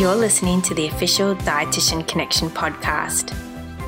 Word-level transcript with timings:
You're 0.00 0.16
listening 0.16 0.62
to 0.62 0.72
the 0.72 0.86
official 0.86 1.36
Dietitian 1.36 2.08
Connection 2.08 2.48
podcast. 2.48 3.36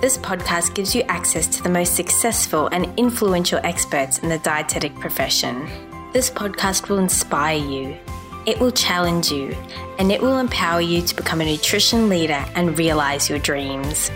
This 0.03 0.19
podcast 0.19 0.75
gives 0.75 0.95
you 0.95 1.01
access 1.05 1.47
to 1.47 1.63
the 1.63 1.71
most 1.71 1.97
successful 1.97 2.69
and 2.71 2.87
influential 2.99 3.59
experts 3.65 4.19
in 4.19 4.29
the 4.29 4.37
dietetic 4.41 4.95
profession. 4.97 5.67
This 6.13 6.29
podcast 6.29 6.91
will 6.91 6.99
inspire 6.99 7.57
you, 7.57 7.97
it 8.45 8.61
will 8.61 8.73
challenge 8.73 9.33
you, 9.33 9.57
and 9.99 10.13
it 10.13 10.21
will 10.21 10.37
empower 10.37 10.83
you 10.83 11.01
to 11.01 11.17
become 11.17 11.41
a 11.41 11.47
nutrition 11.47 12.11
leader 12.11 12.45
and 12.55 12.79
realize 12.79 13.31
your 13.31 13.39
dreams. 13.39 14.11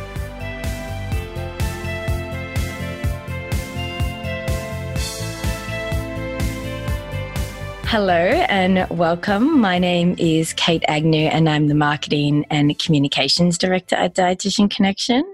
Hello 7.98 8.12
and 8.12 8.86
welcome. 8.91 9.59
My 9.59 9.78
name 9.78 10.16
is 10.18 10.52
Kate 10.52 10.84
Agnew 10.87 11.28
and 11.28 11.48
I'm 11.48 11.68
the 11.68 11.74
Marketing 11.74 12.45
and 12.50 12.78
Communications 12.78 13.56
Director 13.56 13.96
at 13.96 14.14
Dietitian 14.14 14.70
Connection. 14.70 15.24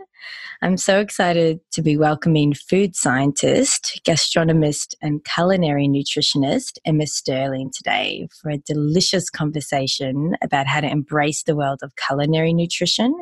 I'm 0.62 0.76
so 0.76 1.00
excited 1.00 1.58
to 1.72 1.82
be 1.82 1.96
welcoming 1.96 2.54
food 2.54 2.94
scientist, 2.94 4.00
gastronomist, 4.06 4.94
and 5.02 5.24
culinary 5.24 5.88
nutritionist 5.88 6.78
Emma 6.84 7.08
Stirling 7.08 7.72
today 7.74 8.28
for 8.40 8.50
a 8.52 8.58
delicious 8.58 9.28
conversation 9.28 10.36
about 10.40 10.68
how 10.68 10.82
to 10.82 10.88
embrace 10.88 11.42
the 11.42 11.56
world 11.56 11.80
of 11.82 11.96
culinary 11.96 12.54
nutrition 12.54 13.12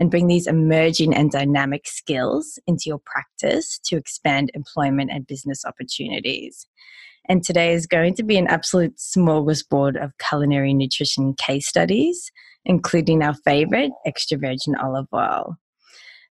and 0.00 0.10
bring 0.10 0.26
these 0.26 0.48
emerging 0.48 1.14
and 1.14 1.30
dynamic 1.30 1.86
skills 1.86 2.58
into 2.66 2.86
your 2.86 2.98
practice 2.98 3.78
to 3.84 3.96
expand 3.96 4.50
employment 4.54 5.12
and 5.12 5.28
business 5.28 5.64
opportunities. 5.64 6.66
And 7.28 7.42
today 7.42 7.72
is 7.72 7.86
going 7.86 8.14
to 8.14 8.22
be 8.22 8.36
an 8.36 8.48
absolute 8.48 8.96
smorgasbord 8.96 10.02
of 10.02 10.12
culinary 10.18 10.74
nutrition 10.74 11.34
case 11.34 11.68
studies, 11.68 12.30
including 12.64 13.22
our 13.22 13.34
favorite 13.44 13.92
extra 14.04 14.38
virgin 14.38 14.74
olive 14.74 15.06
oil. 15.14 15.56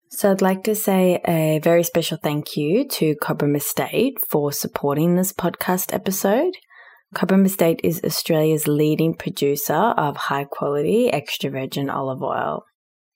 So 0.09 0.31
I'd 0.31 0.41
like 0.41 0.63
to 0.63 0.75
say 0.75 1.21
a 1.27 1.59
very 1.61 1.83
special 1.83 2.17
thank 2.21 2.55
you 2.55 2.87
to 2.87 3.15
Cobram 3.21 3.57
Estate 3.57 4.17
for 4.29 4.53
supporting 4.53 5.15
this 5.15 5.33
podcast 5.33 5.93
episode. 5.93 6.53
Cobram 7.13 7.45
Estate 7.45 7.81
is 7.83 8.01
Australia's 8.03 8.67
leading 8.67 9.13
producer 9.13 9.73
of 9.73 10.15
high 10.15 10.45
quality 10.45 11.11
extra 11.11 11.49
virgin 11.49 11.89
olive 11.89 12.23
oil. 12.23 12.63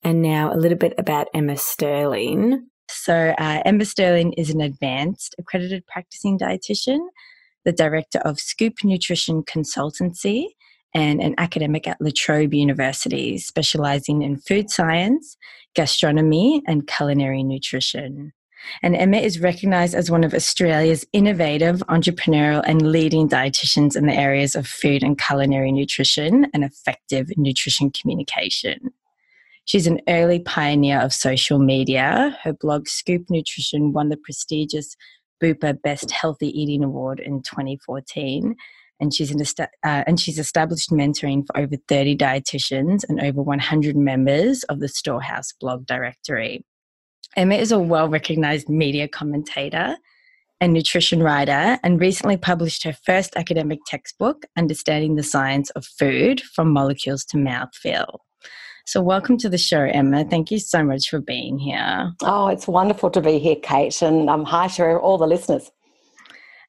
And 0.03 0.21
now 0.21 0.53
a 0.53 0.57
little 0.57 0.77
bit 0.77 0.93
about 0.97 1.29
Emma 1.33 1.55
Stirling. 1.55 2.67
So, 2.89 3.33
uh, 3.37 3.61
Emma 3.63 3.85
Stirling 3.85 4.33
is 4.33 4.49
an 4.49 4.59
advanced 4.59 5.35
accredited 5.39 5.87
practicing 5.87 6.37
dietitian 6.37 6.99
the 7.65 7.71
director 7.71 8.19
of 8.19 8.39
Scoop 8.39 8.75
Nutrition 8.83 9.43
Consultancy 9.43 10.47
and 10.93 11.21
an 11.21 11.35
academic 11.37 11.87
at 11.87 12.01
La 12.01 12.11
Trobe 12.15 12.53
University, 12.53 13.37
specializing 13.37 14.23
in 14.23 14.37
food 14.37 14.69
science, 14.69 15.37
gastronomy, 15.75 16.61
and 16.67 16.87
culinary 16.87 17.43
nutrition. 17.43 18.33
And 18.83 18.95
Emma 18.95 19.17
is 19.17 19.39
recognized 19.39 19.95
as 19.95 20.11
one 20.11 20.23
of 20.23 20.33
Australia's 20.33 21.05
innovative, 21.13 21.79
entrepreneurial, 21.89 22.63
and 22.65 22.91
leading 22.91 23.27
dietitians 23.27 23.95
in 23.95 24.05
the 24.05 24.13
areas 24.13 24.55
of 24.55 24.67
food 24.67 25.01
and 25.03 25.19
culinary 25.19 25.71
nutrition 25.71 26.47
and 26.53 26.63
effective 26.63 27.29
nutrition 27.37 27.89
communication. 27.89 28.91
She's 29.65 29.87
an 29.87 30.01
early 30.07 30.39
pioneer 30.39 30.99
of 30.99 31.13
social 31.13 31.59
media. 31.59 32.37
Her 32.43 32.53
blog, 32.53 32.87
Scoop 32.87 33.29
Nutrition, 33.29 33.93
won 33.93 34.09
the 34.09 34.17
prestigious 34.17 34.95
Bupa 35.41 35.81
Best 35.81 36.11
Healthy 36.11 36.47
Eating 36.59 36.83
Award 36.83 37.19
in 37.19 37.41
2014. 37.41 38.55
And 38.99 39.13
she's, 39.13 39.31
an, 39.31 39.41
uh, 39.83 40.03
and 40.05 40.19
she's 40.19 40.37
established 40.37 40.91
mentoring 40.91 41.43
for 41.47 41.57
over 41.57 41.75
30 41.87 42.15
dietitians 42.15 43.01
and 43.09 43.19
over 43.19 43.41
100 43.41 43.95
members 43.95 44.63
of 44.63 44.79
the 44.79 44.87
Storehouse 44.87 45.53
blog 45.59 45.87
directory. 45.87 46.63
Emma 47.35 47.55
is 47.55 47.71
a 47.71 47.79
well 47.79 48.09
recognized 48.09 48.69
media 48.69 49.07
commentator 49.07 49.95
and 50.59 50.73
nutrition 50.73 51.23
writer 51.23 51.79
and 51.81 51.99
recently 51.99 52.37
published 52.37 52.83
her 52.83 52.93
first 52.93 53.35
academic 53.35 53.79
textbook, 53.87 54.45
Understanding 54.55 55.15
the 55.15 55.23
Science 55.23 55.71
of 55.71 55.85
Food 55.85 56.41
from 56.41 56.71
Molecules 56.71 57.25
to 57.25 57.37
Mouthfeel. 57.37 58.19
So, 58.85 59.01
welcome 59.01 59.37
to 59.37 59.49
the 59.49 59.57
show, 59.57 59.81
Emma. 59.81 60.25
Thank 60.25 60.51
you 60.51 60.59
so 60.59 60.83
much 60.83 61.09
for 61.09 61.19
being 61.19 61.57
here. 61.57 62.11
Oh, 62.23 62.47
it's 62.47 62.67
wonderful 62.67 63.09
to 63.11 63.21
be 63.21 63.39
here, 63.39 63.55
Kate, 63.55 64.01
and 64.01 64.29
um, 64.29 64.43
hi 64.43 64.67
to 64.69 64.97
all 64.97 65.17
the 65.17 65.27
listeners. 65.27 65.71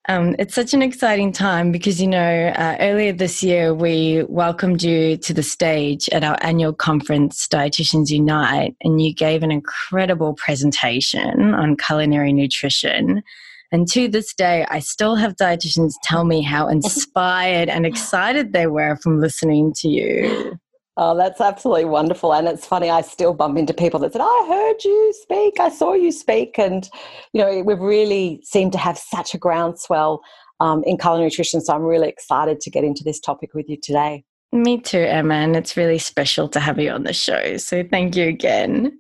Um, 0.09 0.35
it's 0.39 0.55
such 0.55 0.75
an 0.75 0.83
exciting 0.83 1.31
time 1.31 1.71
because, 1.71 2.01
you 2.01 2.09
know, 2.09 2.53
uh, 2.57 2.77
earlier 2.81 3.13
this 3.13 3.43
year 3.43 3.73
we 3.73 4.25
welcomed 4.29 4.83
you 4.83 5.17
to 5.19 5.33
the 5.33 5.45
stage 5.45 6.09
at 6.09 6.25
our 6.25 6.37
annual 6.41 6.73
conference, 6.73 7.47
Dietitians 7.47 8.11
Unite, 8.11 8.75
and 8.83 9.01
you 9.01 9.15
gave 9.15 9.45
an 9.45 9.53
incredible 9.53 10.35
presentation 10.35 11.55
on 11.55 11.77
culinary 11.77 12.33
nutrition. 12.33 13.23
And 13.71 13.89
to 13.89 14.09
this 14.09 14.35
day, 14.35 14.67
I 14.69 14.81
still 14.81 15.15
have 15.15 15.37
dietitians 15.37 15.93
tell 16.03 16.25
me 16.25 16.43
how 16.43 16.67
inspired 16.69 17.69
and 17.69 17.87
excited 17.87 18.53
they 18.53 18.67
were 18.67 18.97
from 18.97 19.21
listening 19.21 19.73
to 19.79 19.89
you. 19.89 20.59
Oh, 20.99 21.17
that's 21.17 21.41
absolutely 21.41 21.87
wonderful. 21.87 22.35
And 22.35 22.47
it's 22.47 22.67
funny, 22.67 22.91
I 22.91 23.01
still 23.01 23.33
bump 23.33 23.57
into 23.57 23.73
people 23.73 23.99
that 24.01 24.13
said, 24.13 24.21
I 24.23 24.45
heard 24.47 24.85
you 24.85 25.15
speak, 25.23 25.59
I 25.59 25.71
saw 25.71 25.95
you 25.95 26.13
speak. 26.13 26.59
And, 26.59 26.89
you 27.33 27.41
know, 27.41 27.63
we've 27.63 27.81
really 27.81 28.41
seemed 28.45 28.73
to 28.73 28.79
have 28.79 28.99
such 28.99 29.33
a 29.33 29.39
groundswell 29.39 30.21
um, 30.61 30.85
in 30.85 30.99
culinary 30.99 31.29
nutrition. 31.29 31.63
So 31.63 31.75
I'm 31.75 31.83
really 31.83 32.09
excited 32.09 32.61
to 32.61 32.71
get 32.71 32.85
into 32.85 33.05
this 33.05 33.21
topic 33.21 33.55
with 33.55 33.71
you 33.71 33.79
today. 33.83 34.25
Me 34.53 34.79
too, 34.79 34.99
Emma. 34.99 35.35
And 35.35 35.57
it's 35.57 35.79
really 35.79 35.99
special 35.99 36.47
to 36.51 36.61
have 36.61 36.79
you 36.79 36.91
on 36.91 37.05
the 37.05 37.15
show. 37.15 37.57
So 37.57 37.83
thank 37.91 38.15
you 38.15 38.29
again. 38.29 38.99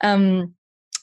Um, 0.00 0.54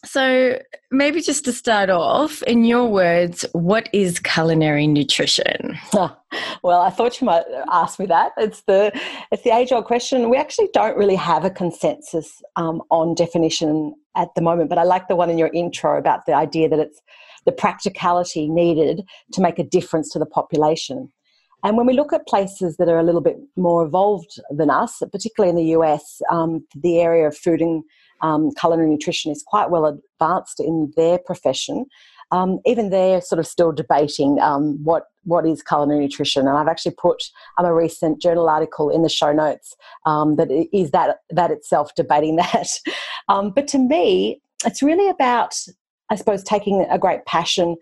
so, 0.06 0.60
maybe 0.92 1.22
just 1.22 1.44
to 1.46 1.52
start 1.52 1.90
off, 1.90 2.44
in 2.44 2.66
your 2.66 2.88
words, 2.88 3.46
what 3.54 3.90
is 3.94 4.20
culinary 4.20 4.88
nutrition? 4.88 5.78
well, 5.94 6.82
I 6.82 6.90
thought 6.90 7.20
you 7.20 7.26
might 7.26 7.46
ask 7.72 8.00
me 8.00 8.06
that. 8.06 8.32
It's 8.38 8.62
the 8.64 8.92
it's 9.32 9.44
the 9.44 9.56
age 9.56 9.72
old 9.72 9.86
question. 9.86 10.30
We 10.30 10.38
actually 10.38 10.70
don't 10.74 10.98
really 10.98 11.16
have 11.16 11.46
a 11.46 11.50
consensus 11.50 12.42
um, 12.56 12.82
on 12.92 13.16
definition 13.16 13.96
at 14.16 14.30
the 14.36 14.42
moment, 14.42 14.70
but 14.70 14.78
I 14.78 14.84
like 14.84 15.08
the 15.08 15.16
one 15.16 15.30
in 15.30 15.38
your 15.38 15.52
intro 15.54 15.98
about 15.98 16.26
the 16.26 16.34
idea 16.34 16.70
that 16.70 16.80
it's 16.80 17.02
the 17.46 17.52
practicality 17.52 18.48
needed 18.50 19.04
to 19.34 19.42
make 19.42 19.58
a 19.58 19.64
difference 19.64 20.10
to 20.12 20.20
the 20.20 20.26
population. 20.26 21.12
And 21.64 21.76
when 21.76 21.88
we 21.88 21.94
look 21.94 22.14
at 22.14 22.28
places 22.28 22.78
that 22.78 22.88
are 22.88 23.00
a 23.00 23.04
little 23.04 23.22
bit 23.22 23.38
more 23.56 23.84
evolved 23.84 24.40
than 24.52 24.70
us, 24.70 25.02
particularly 25.12 25.50
in 25.50 25.56
the 25.56 25.78
US, 25.78 26.22
um, 26.30 26.66
the 26.76 27.00
area 27.00 27.28
of 27.28 27.36
food 27.36 27.62
and 27.62 27.84
um, 28.22 28.52
culinary 28.60 28.90
nutrition 28.90 29.32
is 29.32 29.44
quite 29.46 29.70
well 29.70 29.86
advanced 29.86 30.60
in 30.60 30.92
their 30.96 31.18
profession. 31.18 31.86
Um, 32.32 32.60
even 32.66 32.90
they're 32.90 33.22
sort 33.22 33.40
of 33.40 33.48
still 33.48 33.72
debating 33.72 34.40
um, 34.40 34.84
what 34.84 35.06
what 35.24 35.46
is 35.46 35.62
culinary 35.62 36.02
nutrition. 36.02 36.48
And 36.48 36.58
I've 36.58 36.68
actually 36.68 36.96
put 36.98 37.24
um, 37.58 37.66
a 37.66 37.74
recent 37.74 38.22
journal 38.22 38.50
article 38.50 38.90
in 38.90 39.02
the 39.02 39.10
show 39.10 39.32
notes 39.34 39.76
um, 40.06 40.36
that 40.36 40.50
is 40.74 40.92
that 40.92 41.18
that 41.30 41.52
itself 41.52 41.96
debating 41.96 42.36
that. 42.38 42.68
Um, 43.30 43.52
but 43.52 43.68
to 43.70 43.78
me, 43.78 44.42
it's 44.66 44.82
really 44.82 45.10
about, 45.10 45.54
I 46.10 46.16
suppose, 46.16 46.44
taking 46.44 46.86
a 46.90 46.98
great 46.98 47.26
passion 47.26 47.76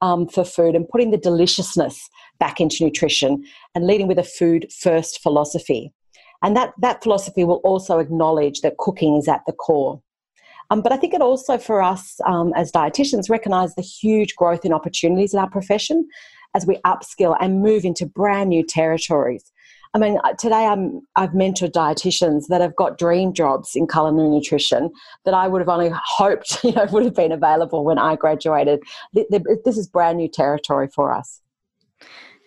um, 0.00 0.28
for 0.28 0.44
food 0.44 0.74
and 0.74 0.88
putting 0.88 1.10
the 1.10 1.18
deliciousness 1.18 2.08
back 2.38 2.60
into 2.60 2.84
nutrition 2.84 3.44
and 3.74 3.86
leading 3.86 4.08
with 4.08 4.18
a 4.18 4.24
food 4.24 4.66
first 4.72 5.22
philosophy. 5.22 5.92
And 6.42 6.56
that, 6.56 6.72
that 6.78 7.02
philosophy 7.02 7.44
will 7.44 7.60
also 7.64 7.98
acknowledge 7.98 8.60
that 8.60 8.78
cooking 8.78 9.16
is 9.16 9.28
at 9.28 9.42
the 9.46 9.52
core. 9.52 10.00
Um, 10.70 10.80
but 10.80 10.92
I 10.92 10.96
think 10.96 11.12
it 11.12 11.20
also, 11.20 11.58
for 11.58 11.82
us 11.82 12.18
um, 12.26 12.52
as 12.56 12.72
dietitians, 12.72 13.28
recognise 13.28 13.74
the 13.74 13.82
huge 13.82 14.34
growth 14.36 14.64
in 14.64 14.72
opportunities 14.72 15.34
in 15.34 15.40
our 15.40 15.50
profession 15.50 16.08
as 16.54 16.66
we 16.66 16.78
upskill 16.86 17.36
and 17.40 17.62
move 17.62 17.84
into 17.84 18.06
brand 18.06 18.50
new 18.50 18.64
territories. 18.64 19.52
I 19.94 19.98
mean, 19.98 20.18
uh, 20.24 20.32
today 20.32 20.64
I'm, 20.64 21.02
I've 21.16 21.32
mentored 21.32 21.72
dietitians 21.72 22.46
that 22.48 22.62
have 22.62 22.74
got 22.76 22.96
dream 22.96 23.34
jobs 23.34 23.76
in 23.76 23.86
culinary 23.86 24.30
nutrition 24.30 24.90
that 25.26 25.34
I 25.34 25.48
would 25.48 25.60
have 25.60 25.68
only 25.68 25.90
hoped 25.92 26.58
you 26.64 26.72
know 26.72 26.86
would 26.90 27.04
have 27.04 27.14
been 27.14 27.32
available 27.32 27.84
when 27.84 27.98
I 27.98 28.16
graduated. 28.16 28.82
This 29.12 29.76
is 29.76 29.86
brand 29.86 30.16
new 30.16 30.28
territory 30.28 30.88
for 30.88 31.12
us. 31.12 31.41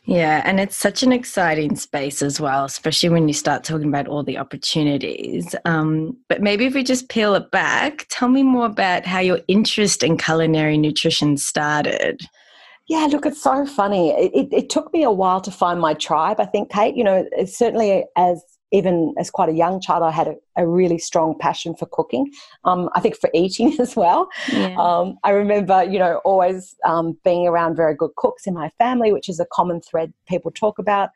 Yeah, 0.07 0.43
and 0.45 0.59
it's 0.59 0.75
such 0.75 1.01
an 1.01 1.11
exciting 1.11 1.75
space 1.75 2.21
as 2.21 2.39
well, 2.39 2.65
especially 2.65 3.09
when 3.09 3.27
you 3.27 3.33
start 3.33 3.63
talking 3.63 3.87
about 3.87 4.07
all 4.07 4.23
the 4.23 4.37
opportunities. 4.37 5.55
Um, 5.65 6.15
but 6.29 6.41
maybe 6.41 6.65
if 6.65 6.75
we 6.75 6.83
just 6.83 7.09
peel 7.09 7.33
it 7.33 7.49
back, 7.49 8.05
tell 8.09 8.27
me 8.27 8.43
more 8.43 8.67
about 8.67 9.05
how 9.05 9.19
your 9.19 9.39
interest 9.47 10.03
in 10.03 10.17
culinary 10.17 10.77
nutrition 10.77 11.37
started. 11.37 12.21
Yeah, 12.87 13.07
look, 13.09 13.25
it's 13.25 13.41
so 13.41 13.65
funny. 13.65 14.11
It, 14.11 14.31
it, 14.35 14.53
it 14.53 14.69
took 14.69 14.93
me 14.93 15.01
a 15.01 15.11
while 15.11 15.41
to 15.41 15.49
find 15.49 15.81
my 15.81 15.95
tribe, 15.95 16.39
I 16.39 16.45
think, 16.45 16.71
Kate. 16.71 16.95
You 16.95 17.03
know, 17.03 17.27
certainly 17.45 18.05
as 18.15 18.43
even 18.75 19.13
as 19.17 19.31
quite 19.31 19.49
a 19.49 19.53
young 19.53 19.79
child, 19.79 20.03
I 20.03 20.11
had 20.11 20.27
a, 20.27 20.35
a 20.57 20.67
really 20.67 20.97
strong 20.97 21.37
passion 21.39 21.75
for 21.75 21.85
cooking. 21.91 22.29
Um, 22.65 22.89
I 22.93 22.99
think 22.99 23.15
for 23.15 23.29
eating 23.33 23.75
as 23.79 23.95
well. 23.95 24.27
Yeah. 24.51 24.75
Um, 24.77 25.17
I 25.23 25.31
remember, 25.31 25.83
you 25.83 25.97
know, 25.97 26.21
always 26.25 26.75
um, 26.83 27.17
being 27.23 27.47
around 27.47 27.75
very 27.75 27.95
good 27.95 28.11
cooks 28.17 28.45
in 28.45 28.53
my 28.53 28.69
family, 28.77 29.13
which 29.13 29.29
is 29.29 29.39
a 29.39 29.45
common 29.51 29.79
thread 29.81 30.13
people 30.27 30.51
talk 30.51 30.77
about. 30.77 31.09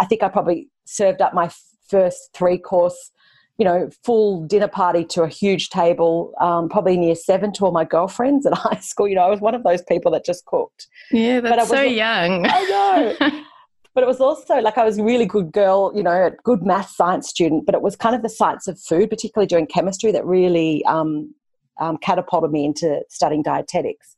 I 0.00 0.06
think 0.06 0.22
I 0.22 0.28
probably 0.28 0.68
served 0.84 1.20
up 1.20 1.34
my 1.34 1.50
first 1.88 2.30
three 2.32 2.58
course 2.58 3.10
you 3.58 3.66
know, 3.66 3.90
full 4.02 4.42
dinner 4.46 4.66
party 4.66 5.04
to 5.04 5.22
a 5.22 5.28
huge 5.28 5.68
table, 5.68 6.32
um, 6.40 6.70
probably 6.70 6.96
near 6.96 7.14
seven 7.14 7.52
to 7.52 7.66
all 7.66 7.70
my 7.70 7.84
girlfriends 7.84 8.46
at 8.46 8.54
high 8.56 8.80
school. 8.80 9.06
You 9.06 9.14
know, 9.14 9.22
I 9.22 9.28
was 9.28 9.40
one 9.40 9.54
of 9.54 9.62
those 9.62 9.82
people 9.82 10.10
that 10.12 10.24
just 10.24 10.46
cooked. 10.46 10.88
Yeah, 11.10 11.40
that's 11.40 11.68
so 11.68 11.82
young. 11.82 12.46
I 12.48 13.16
know. 13.20 13.42
but 13.94 14.02
it 14.02 14.06
was 14.06 14.20
also 14.20 14.60
like 14.60 14.78
I 14.78 14.84
was 14.84 14.98
a 14.98 15.04
really 15.04 15.26
good 15.26 15.52
girl, 15.52 15.92
you 15.94 16.02
know, 16.02 16.26
a 16.26 16.30
good 16.42 16.62
math 16.62 16.90
science 16.90 17.28
student, 17.28 17.66
but 17.66 17.74
it 17.74 17.82
was 17.82 17.96
kind 17.96 18.14
of 18.14 18.22
the 18.22 18.28
science 18.28 18.66
of 18.66 18.80
food, 18.80 19.10
particularly 19.10 19.46
during 19.46 19.66
chemistry, 19.66 20.12
that 20.12 20.24
really 20.24 20.84
um, 20.86 21.34
um, 21.80 21.98
catapulted 21.98 22.50
me 22.50 22.64
into 22.64 23.02
studying 23.08 23.42
dietetics. 23.42 24.16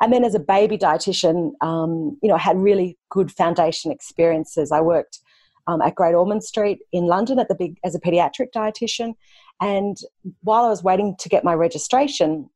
And 0.00 0.12
then 0.12 0.24
as 0.24 0.34
a 0.34 0.40
baby 0.40 0.78
dietitian, 0.78 1.52
um, 1.60 2.18
you 2.22 2.28
know, 2.28 2.34
I 2.34 2.40
had 2.40 2.56
really 2.58 2.98
good 3.08 3.30
foundation 3.30 3.92
experiences. 3.92 4.72
I 4.72 4.80
worked 4.80 5.20
um, 5.66 5.80
at 5.80 5.94
Great 5.94 6.14
Ormond 6.14 6.42
Street 6.42 6.80
in 6.92 7.06
London 7.06 7.38
at 7.38 7.48
the 7.48 7.54
big 7.54 7.78
as 7.84 7.94
a 7.94 8.00
pediatric 8.00 8.48
dietitian, 8.54 9.14
and 9.60 9.96
while 10.42 10.64
I 10.64 10.68
was 10.68 10.82
waiting 10.82 11.14
to 11.20 11.28
get 11.28 11.44
my 11.44 11.54
registration, 11.54 12.50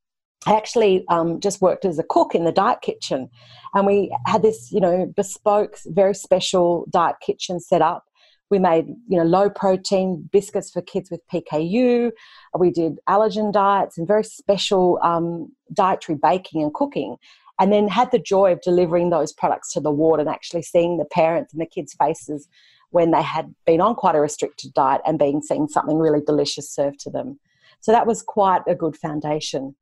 I 0.44 0.54
actually 0.54 1.04
um, 1.08 1.40
just 1.40 1.60
worked 1.60 1.84
as 1.84 1.98
a 1.98 2.04
cook 2.04 2.34
in 2.34 2.44
the 2.44 2.52
diet 2.52 2.80
kitchen, 2.82 3.30
and 3.74 3.86
we 3.86 4.14
had 4.26 4.42
this, 4.42 4.70
you 4.70 4.80
know, 4.80 5.06
bespoke, 5.16 5.78
very 5.86 6.14
special 6.14 6.86
diet 6.90 7.16
kitchen 7.24 7.58
set 7.58 7.82
up. 7.82 8.04
We 8.48 8.60
made, 8.60 8.86
you 9.08 9.18
know, 9.18 9.24
low 9.24 9.50
protein 9.50 10.28
biscuits 10.30 10.70
for 10.70 10.80
kids 10.82 11.10
with 11.10 11.20
PKU. 11.32 12.12
We 12.56 12.70
did 12.70 12.98
allergen 13.08 13.52
diets 13.52 13.98
and 13.98 14.06
very 14.06 14.22
special 14.22 15.00
um, 15.02 15.52
dietary 15.72 16.16
baking 16.22 16.62
and 16.62 16.72
cooking. 16.72 17.16
And 17.58 17.72
then 17.72 17.88
had 17.88 18.12
the 18.12 18.18
joy 18.18 18.52
of 18.52 18.60
delivering 18.60 19.10
those 19.10 19.32
products 19.32 19.72
to 19.72 19.80
the 19.80 19.90
ward 19.90 20.20
and 20.20 20.28
actually 20.28 20.62
seeing 20.62 20.98
the 20.98 21.06
parents 21.06 21.52
and 21.52 21.60
the 21.60 21.66
kids' 21.66 21.94
faces 21.94 22.48
when 22.90 23.10
they 23.10 23.22
had 23.22 23.54
been 23.64 23.80
on 23.80 23.94
quite 23.94 24.14
a 24.14 24.20
restricted 24.20 24.72
diet 24.74 25.00
and 25.06 25.18
being 25.18 25.42
seeing 25.42 25.66
something 25.66 25.98
really 25.98 26.20
delicious 26.24 26.70
served 26.70 27.00
to 27.00 27.10
them. 27.10 27.40
So 27.80 27.92
that 27.92 28.06
was 28.06 28.22
quite 28.22 28.62
a 28.68 28.74
good 28.74 28.96
foundation. 28.96 29.74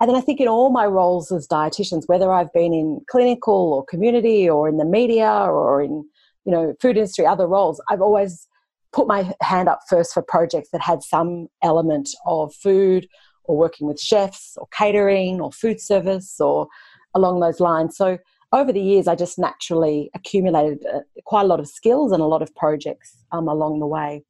And 0.00 0.08
then 0.08 0.16
I 0.16 0.20
think 0.20 0.40
in 0.40 0.48
all 0.48 0.70
my 0.70 0.86
roles 0.86 1.30
as 1.30 1.46
dietitians, 1.46 2.08
whether 2.08 2.32
I've 2.32 2.52
been 2.52 2.72
in 2.72 3.00
clinical 3.08 3.72
or 3.72 3.84
community 3.84 4.48
or 4.48 4.68
in 4.68 4.76
the 4.76 4.84
media 4.84 5.30
or 5.30 5.82
in, 5.82 6.04
you 6.44 6.52
know, 6.52 6.74
food 6.80 6.96
industry, 6.96 7.26
other 7.26 7.46
roles, 7.46 7.80
I've 7.88 8.02
always 8.02 8.48
put 8.92 9.06
my 9.06 9.32
hand 9.40 9.68
up 9.68 9.80
first 9.88 10.12
for 10.12 10.22
projects 10.22 10.70
that 10.70 10.80
had 10.80 11.02
some 11.02 11.48
element 11.62 12.10
of 12.26 12.54
food 12.54 13.08
or 13.44 13.56
working 13.56 13.86
with 13.86 14.00
chefs 14.00 14.56
or 14.56 14.66
catering 14.72 15.40
or 15.40 15.52
food 15.52 15.80
service 15.80 16.40
or 16.40 16.68
along 17.14 17.40
those 17.40 17.60
lines. 17.60 17.96
So 17.96 18.18
over 18.52 18.72
the 18.72 18.80
years, 18.80 19.08
I 19.08 19.14
just 19.14 19.38
naturally 19.38 20.10
accumulated 20.14 20.84
uh, 20.92 21.00
quite 21.24 21.42
a 21.42 21.48
lot 21.48 21.60
of 21.60 21.68
skills 21.68 22.12
and 22.12 22.22
a 22.22 22.26
lot 22.26 22.42
of 22.42 22.54
projects 22.54 23.24
um, 23.32 23.48
along 23.48 23.80
the 23.80 23.86
way. 23.86 24.24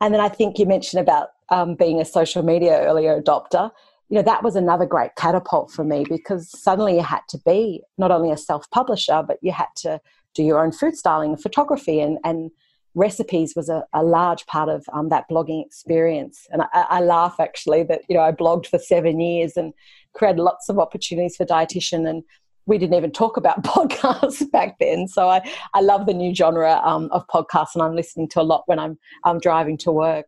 And 0.00 0.12
then 0.12 0.20
I 0.20 0.28
think 0.28 0.58
you 0.58 0.66
mentioned 0.66 1.00
about 1.00 1.28
um, 1.50 1.74
being 1.74 2.00
a 2.00 2.04
social 2.04 2.42
media 2.42 2.82
early 2.82 3.04
adopter. 3.04 3.70
You 4.10 4.16
know, 4.16 4.22
that 4.22 4.42
was 4.42 4.56
another 4.56 4.86
great 4.86 5.14
catapult 5.16 5.70
for 5.70 5.84
me 5.84 6.04
because 6.08 6.50
suddenly 6.50 6.96
you 6.96 7.02
had 7.02 7.20
to 7.30 7.38
be 7.46 7.82
not 7.96 8.10
only 8.10 8.30
a 8.30 8.36
self 8.36 8.68
publisher, 8.70 9.22
but 9.26 9.38
you 9.40 9.52
had 9.52 9.68
to 9.76 10.00
do 10.34 10.42
your 10.42 10.62
own 10.62 10.72
food 10.72 10.96
styling 10.96 11.30
and 11.30 11.42
photography 11.42 12.00
and, 12.00 12.18
and 12.24 12.50
recipes 12.94 13.54
was 13.54 13.68
a, 13.68 13.84
a 13.92 14.02
large 14.02 14.46
part 14.46 14.68
of 14.68 14.84
um, 14.92 15.08
that 15.10 15.24
blogging 15.30 15.64
experience. 15.64 16.46
And 16.50 16.62
I, 16.62 16.86
I, 16.90 17.00
laugh 17.00 17.36
actually 17.38 17.84
that, 17.84 18.02
you 18.08 18.16
know, 18.16 18.22
I 18.22 18.32
blogged 18.32 18.66
for 18.66 18.78
seven 18.78 19.20
years 19.20 19.56
and 19.56 19.72
created 20.12 20.40
lots 20.40 20.68
of 20.68 20.78
opportunities 20.78 21.36
for 21.36 21.46
dietitian 21.46 22.08
and 22.08 22.22
we 22.66 22.78
didn't 22.78 22.94
even 22.94 23.12
talk 23.12 23.36
about 23.36 23.62
podcasts 23.64 24.48
back 24.50 24.78
then. 24.78 25.08
So 25.08 25.28
I, 25.28 25.48
I 25.74 25.80
love 25.80 26.06
the 26.06 26.14
new 26.14 26.34
genre 26.34 26.80
um, 26.84 27.08
of 27.12 27.26
podcasts 27.28 27.74
and 27.74 27.82
I'm 27.82 27.94
listening 27.94 28.28
to 28.30 28.40
a 28.40 28.42
lot 28.42 28.64
when 28.66 28.78
I'm, 28.78 28.98
I'm 29.24 29.38
driving 29.38 29.78
to 29.78 29.92
work. 29.92 30.26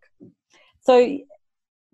So 0.83 1.19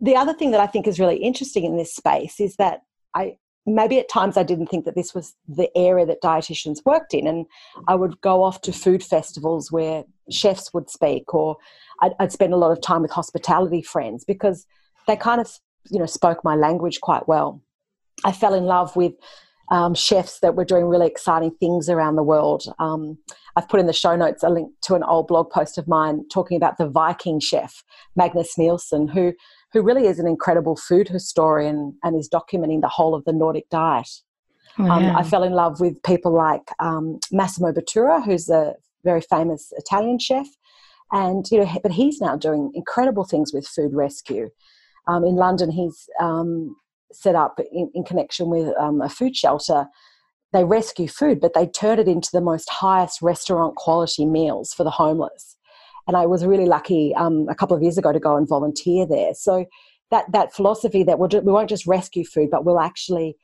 the 0.01 0.17
other 0.17 0.33
thing 0.33 0.51
that 0.53 0.61
I 0.61 0.67
think 0.67 0.87
is 0.87 1.01
really 1.01 1.17
interesting 1.17 1.65
in 1.65 1.77
this 1.77 1.95
space 1.95 2.41
is 2.41 2.57
that 2.57 2.83
I 3.15 3.37
maybe 3.69 3.99
at 3.99 4.09
times 4.09 4.37
I 4.37 4.43
didn't 4.43 4.69
think 4.69 4.85
that 4.87 4.95
this 4.95 5.15
was 5.15 5.35
the 5.47 5.69
area 5.77 6.07
that 6.07 6.23
dietitians 6.23 6.85
worked 6.85 7.15
in. 7.15 7.27
And 7.27 7.47
I 7.87 7.95
would 7.95 8.21
go 8.21 8.43
off 8.43 8.63
to 8.63 8.73
food 8.73 9.03
festivals 9.03 9.71
where 9.71 10.05
chefs 10.31 10.73
would 10.73 10.91
speak, 10.91 11.35
or 11.35 11.57
I'd, 12.01 12.13
I'd 12.19 12.33
spend 12.33 12.55
a 12.55 12.57
lot 12.57 12.73
of 12.73 12.81
time 12.81 13.03
with 13.03 13.11
hospitality 13.11 13.83
friends 13.83 14.25
because 14.25 14.67
they 15.07 15.17
kind 15.17 15.41
of, 15.41 15.53
you 15.91 15.99
know, 15.99 16.07
spoke 16.07 16.43
my 16.45 16.55
language 16.55 17.01
quite 17.01 17.29
well. 17.29 17.63
I 18.25 18.33
fell 18.33 18.55
in 18.55 18.65
love 18.65 18.97
with 18.97 19.13
um, 19.71 19.95
chefs 19.95 20.41
that 20.41 20.55
were 20.55 20.65
doing 20.65 20.87
really 20.87 21.07
exciting 21.07 21.51
things 21.61 21.89
around 21.89 22.17
the 22.17 22.23
world. 22.23 22.65
Um, 22.79 23.19
I've 23.55 23.69
put 23.69 23.81
in 23.81 23.87
the 23.87 23.93
show 23.93 24.17
notes 24.17 24.43
a 24.43 24.49
link 24.49 24.73
to 24.83 24.95
an 24.95 25.03
old 25.03 25.27
blog 25.29 25.51
post 25.51 25.79
of 25.79 25.87
mine 25.87 26.25
talking 26.33 26.57
about 26.57 26.79
the 26.79 26.89
Viking 26.89 27.39
chef, 27.39 27.85
Magnus 28.17 28.57
Nilsson, 28.57 29.09
who 29.09 29.35
who 29.73 29.83
really 29.83 30.07
is 30.07 30.19
an 30.19 30.27
incredible 30.27 30.77
food 30.77 31.09
historian 31.09 31.97
and 32.03 32.19
is 32.19 32.29
documenting 32.29 32.81
the 32.81 32.89
whole 32.89 33.15
of 33.15 33.25
the 33.25 33.33
Nordic 33.33 33.69
diet. 33.69 34.09
Oh, 34.79 34.85
um, 34.85 35.03
yeah. 35.03 35.11
um, 35.11 35.17
I 35.17 35.23
fell 35.23 35.43
in 35.43 35.53
love 35.53 35.81
with 35.81 36.03
people 36.03 36.33
like 36.33 36.71
um, 36.79 37.19
Massimo 37.31 37.73
Bottura, 37.73 38.25
who's 38.25 38.49
a 38.49 38.75
very 39.05 39.21
famous 39.21 39.73
Italian 39.77 40.19
chef, 40.19 40.47
and 41.13 41.47
you 41.51 41.61
know, 41.61 41.79
but 41.83 41.93
he's 41.93 42.21
now 42.21 42.37
doing 42.37 42.71
incredible 42.75 43.25
things 43.25 43.53
with 43.53 43.67
food 43.67 43.93
rescue. 43.93 44.51
Um, 45.07 45.25
in 45.25 45.37
London, 45.37 45.71
he's 45.71 46.09
um, 46.21 46.77
set 47.13 47.35
up 47.35 47.59
in, 47.73 47.91
in 47.95 48.05
connection 48.05 48.51
with 48.51 48.77
um, 48.79 49.01
a 49.01 49.09
food 49.09 49.37
shelter. 49.37 49.87
They 50.53 50.65
rescue 50.65 51.09
food, 51.09 51.41
but 51.41 51.55
they 51.55 51.67
turn 51.67 51.99
it 51.99 52.09
into 52.09 52.31
the 52.33 52.41
most 52.41 52.71
highest 52.71 53.21
restaurant 53.21 53.77
quality 53.77 54.25
meals 54.25 54.73
for 54.73 54.85
the 54.85 54.91
homeless 54.91 55.58
and 56.09 56.17
I 56.17 56.27
was 56.27 56.45
really 56.45 56.67
lucky 56.67 57.15
um, 57.15 57.47
a 57.49 57.55
couple 57.55 57.77
of 57.77 57.83
years 57.83 57.99
ago 57.99 58.13
to 58.13 58.19
go 58.19 58.37
and 58.37 58.49
volunteer 58.49 59.07
there. 59.07 59.35
So 59.35 59.67
that 60.11 60.25
that 60.33 60.55
philosophy 60.55 61.03
that 61.05 61.19
we'll, 61.19 61.29
we 61.29 61.53
won't 61.53 61.69
just 61.69 61.87
rescue 61.87 62.25
food, 62.25 62.49
but 62.51 62.65
we'll 62.65 62.81
actually 62.81 63.37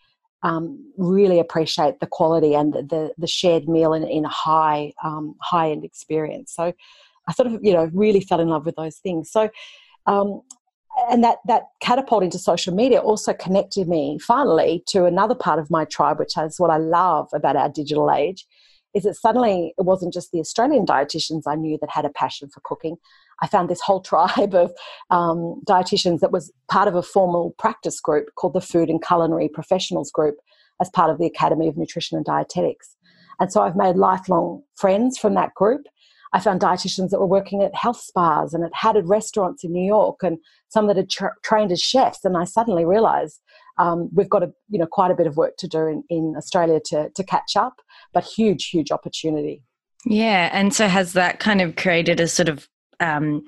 um, 0.42 0.92
really 0.96 1.38
appreciate 1.38 2.00
the 2.00 2.06
quality 2.06 2.54
and 2.54 2.72
the, 2.72 2.82
the, 2.82 3.14
the 3.18 3.26
shared 3.26 3.68
meal 3.68 3.92
in, 3.92 4.02
in 4.04 4.24
a 4.24 4.28
high 4.28 4.92
um, 5.04 5.36
high 5.42 5.70
end 5.70 5.84
experience. 5.84 6.52
So 6.54 6.72
I 7.28 7.32
sort 7.32 7.46
of 7.52 7.60
you 7.62 7.74
know 7.74 7.90
really 7.92 8.20
fell 8.20 8.40
in 8.40 8.48
love 8.48 8.64
with 8.66 8.76
those 8.76 8.96
things. 8.96 9.30
So 9.30 9.50
um, 10.06 10.40
and 11.10 11.22
that 11.22 11.38
that 11.46 11.64
catapult 11.80 12.22
into 12.22 12.38
social 12.38 12.74
media 12.74 13.00
also 13.00 13.34
connected 13.34 13.88
me 13.88 14.18
finally 14.18 14.82
to 14.88 15.04
another 15.04 15.34
part 15.34 15.58
of 15.58 15.70
my 15.70 15.84
tribe, 15.84 16.18
which 16.18 16.38
is 16.38 16.58
what 16.58 16.70
I 16.70 16.78
love 16.78 17.28
about 17.34 17.56
our 17.56 17.68
digital 17.68 18.10
age, 18.10 18.46
is 18.94 19.02
that 19.04 19.16
suddenly 19.16 19.74
it 19.76 19.82
wasn't 19.82 20.12
just 20.12 20.30
the 20.30 20.38
Australian 20.38 20.86
dietitians 20.86 21.42
I 21.46 21.56
knew 21.56 21.78
that 21.80 21.90
had 21.90 22.04
a 22.04 22.10
passion 22.10 22.48
for 22.48 22.60
cooking. 22.64 22.96
I 23.42 23.48
found 23.48 23.68
this 23.68 23.80
whole 23.80 24.00
tribe 24.02 24.54
of 24.54 24.72
um, 25.10 25.60
dietitians 25.66 26.20
that 26.20 26.32
was 26.32 26.52
part 26.68 26.88
of 26.88 26.94
a 26.94 27.02
formal 27.02 27.54
practice 27.58 28.00
group 28.00 28.28
called 28.36 28.54
the 28.54 28.60
Food 28.60 28.88
and 28.88 29.04
Culinary 29.04 29.48
Professionals 29.48 30.10
Group 30.10 30.36
as 30.80 30.90
part 30.90 31.10
of 31.10 31.18
the 31.18 31.26
Academy 31.26 31.68
of 31.68 31.76
Nutrition 31.76 32.16
and 32.16 32.24
Dietetics. 32.24 32.96
And 33.40 33.52
so 33.52 33.62
I've 33.62 33.76
made 33.76 33.96
lifelong 33.96 34.62
friends 34.76 35.18
from 35.18 35.34
that 35.34 35.54
group. 35.54 35.82
I 36.32 36.40
found 36.40 36.60
dietitians 36.60 37.10
that 37.10 37.20
were 37.20 37.26
working 37.26 37.62
at 37.62 37.74
health 37.74 38.00
spas 38.00 38.54
and 38.54 38.64
at 38.64 38.74
Hatted 38.74 39.08
restaurants 39.08 39.62
in 39.62 39.72
New 39.72 39.86
York, 39.86 40.22
and 40.22 40.38
some 40.68 40.88
that 40.88 40.96
had 40.96 41.08
tra- 41.08 41.34
trained 41.44 41.70
as 41.70 41.80
chefs. 41.80 42.24
And 42.24 42.36
I 42.36 42.42
suddenly 42.42 42.84
realised 42.84 43.40
um, 43.78 44.10
we've 44.12 44.28
got 44.28 44.42
a 44.42 44.52
you 44.68 44.78
know 44.78 44.86
quite 44.86 45.12
a 45.12 45.14
bit 45.14 45.28
of 45.28 45.36
work 45.36 45.56
to 45.58 45.68
do 45.68 45.86
in, 45.86 46.02
in 46.10 46.34
Australia 46.36 46.80
to 46.86 47.10
to 47.10 47.24
catch 47.24 47.56
up, 47.56 47.80
but 48.14 48.24
huge 48.24 48.68
huge 48.68 48.90
opportunity. 48.90 49.62
Yeah, 50.06 50.50
and 50.52 50.72
so 50.74 50.88
has 50.88 51.14
that 51.14 51.40
kind 51.40 51.60
of 51.60 51.76
created 51.76 52.20
a 52.20 52.28
sort 52.28 52.48
of 52.48 52.68
um, 53.00 53.44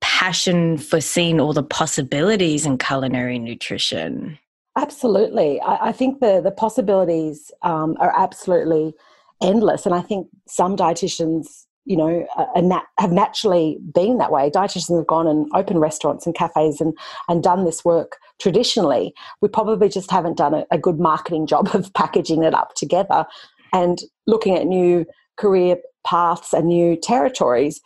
passion 0.00 0.78
for 0.78 1.00
seeing 1.00 1.40
all 1.40 1.52
the 1.52 1.62
possibilities 1.62 2.66
in 2.66 2.78
culinary 2.78 3.38
nutrition? 3.38 4.38
Absolutely, 4.76 5.60
I, 5.60 5.88
I 5.88 5.92
think 5.92 6.20
the 6.20 6.40
the 6.42 6.50
possibilities 6.50 7.50
um, 7.62 7.96
are 8.00 8.12
absolutely 8.16 8.94
endless, 9.42 9.86
and 9.86 9.94
I 9.94 10.00
think 10.00 10.28
some 10.46 10.76
dietitians 10.76 11.66
you 11.84 11.96
know, 11.96 12.26
nat- 12.56 12.86
have 12.98 13.10
naturally 13.10 13.78
been 13.92 14.18
that 14.18 14.30
way. 14.30 14.48
Dietitians 14.50 14.96
have 14.96 15.06
gone 15.06 15.26
and 15.26 15.50
opened 15.52 15.80
restaurants 15.80 16.26
and 16.26 16.34
cafes 16.34 16.80
and, 16.80 16.96
and 17.28 17.42
done 17.42 17.64
this 17.64 17.84
work 17.84 18.18
traditionally. 18.40 19.12
We 19.40 19.48
probably 19.48 19.88
just 19.88 20.10
haven't 20.10 20.36
done 20.36 20.54
a, 20.54 20.64
a 20.70 20.78
good 20.78 21.00
marketing 21.00 21.46
job 21.46 21.70
of 21.74 21.92
packaging 21.94 22.44
it 22.44 22.54
up 22.54 22.74
together 22.74 23.26
and 23.72 24.00
looking 24.26 24.56
at 24.56 24.66
new 24.66 25.06
career 25.36 25.76
paths 26.06 26.52
and 26.52 26.66
new 26.66 26.96
territories. 26.96 27.80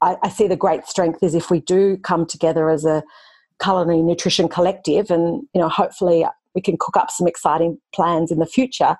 I, 0.00 0.16
I 0.22 0.28
see 0.28 0.46
the 0.46 0.56
great 0.56 0.86
strength 0.86 1.22
is 1.22 1.34
if 1.34 1.50
we 1.50 1.60
do 1.60 1.96
come 1.98 2.26
together 2.26 2.70
as 2.70 2.84
a 2.84 3.02
culinary 3.62 4.02
nutrition 4.02 4.48
collective 4.48 5.10
and, 5.10 5.42
you 5.54 5.60
know, 5.60 5.68
hopefully 5.68 6.24
we 6.54 6.60
can 6.60 6.76
cook 6.78 6.96
up 6.96 7.10
some 7.10 7.26
exciting 7.26 7.78
plans 7.94 8.30
in 8.30 8.38
the 8.38 8.46
future 8.46 8.96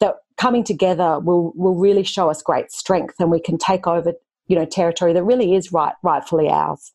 that 0.00 0.16
coming 0.36 0.64
together 0.64 1.18
will 1.20 1.52
will 1.54 1.74
really 1.74 2.02
show 2.02 2.30
us 2.30 2.42
great 2.42 2.70
strength 2.70 3.14
and 3.18 3.30
we 3.30 3.40
can 3.40 3.58
take 3.58 3.86
over 3.86 4.12
you 4.46 4.56
know 4.56 4.64
territory 4.64 5.12
that 5.12 5.24
really 5.24 5.54
is 5.54 5.72
right 5.72 5.94
rightfully 6.02 6.48
ours 6.48 6.92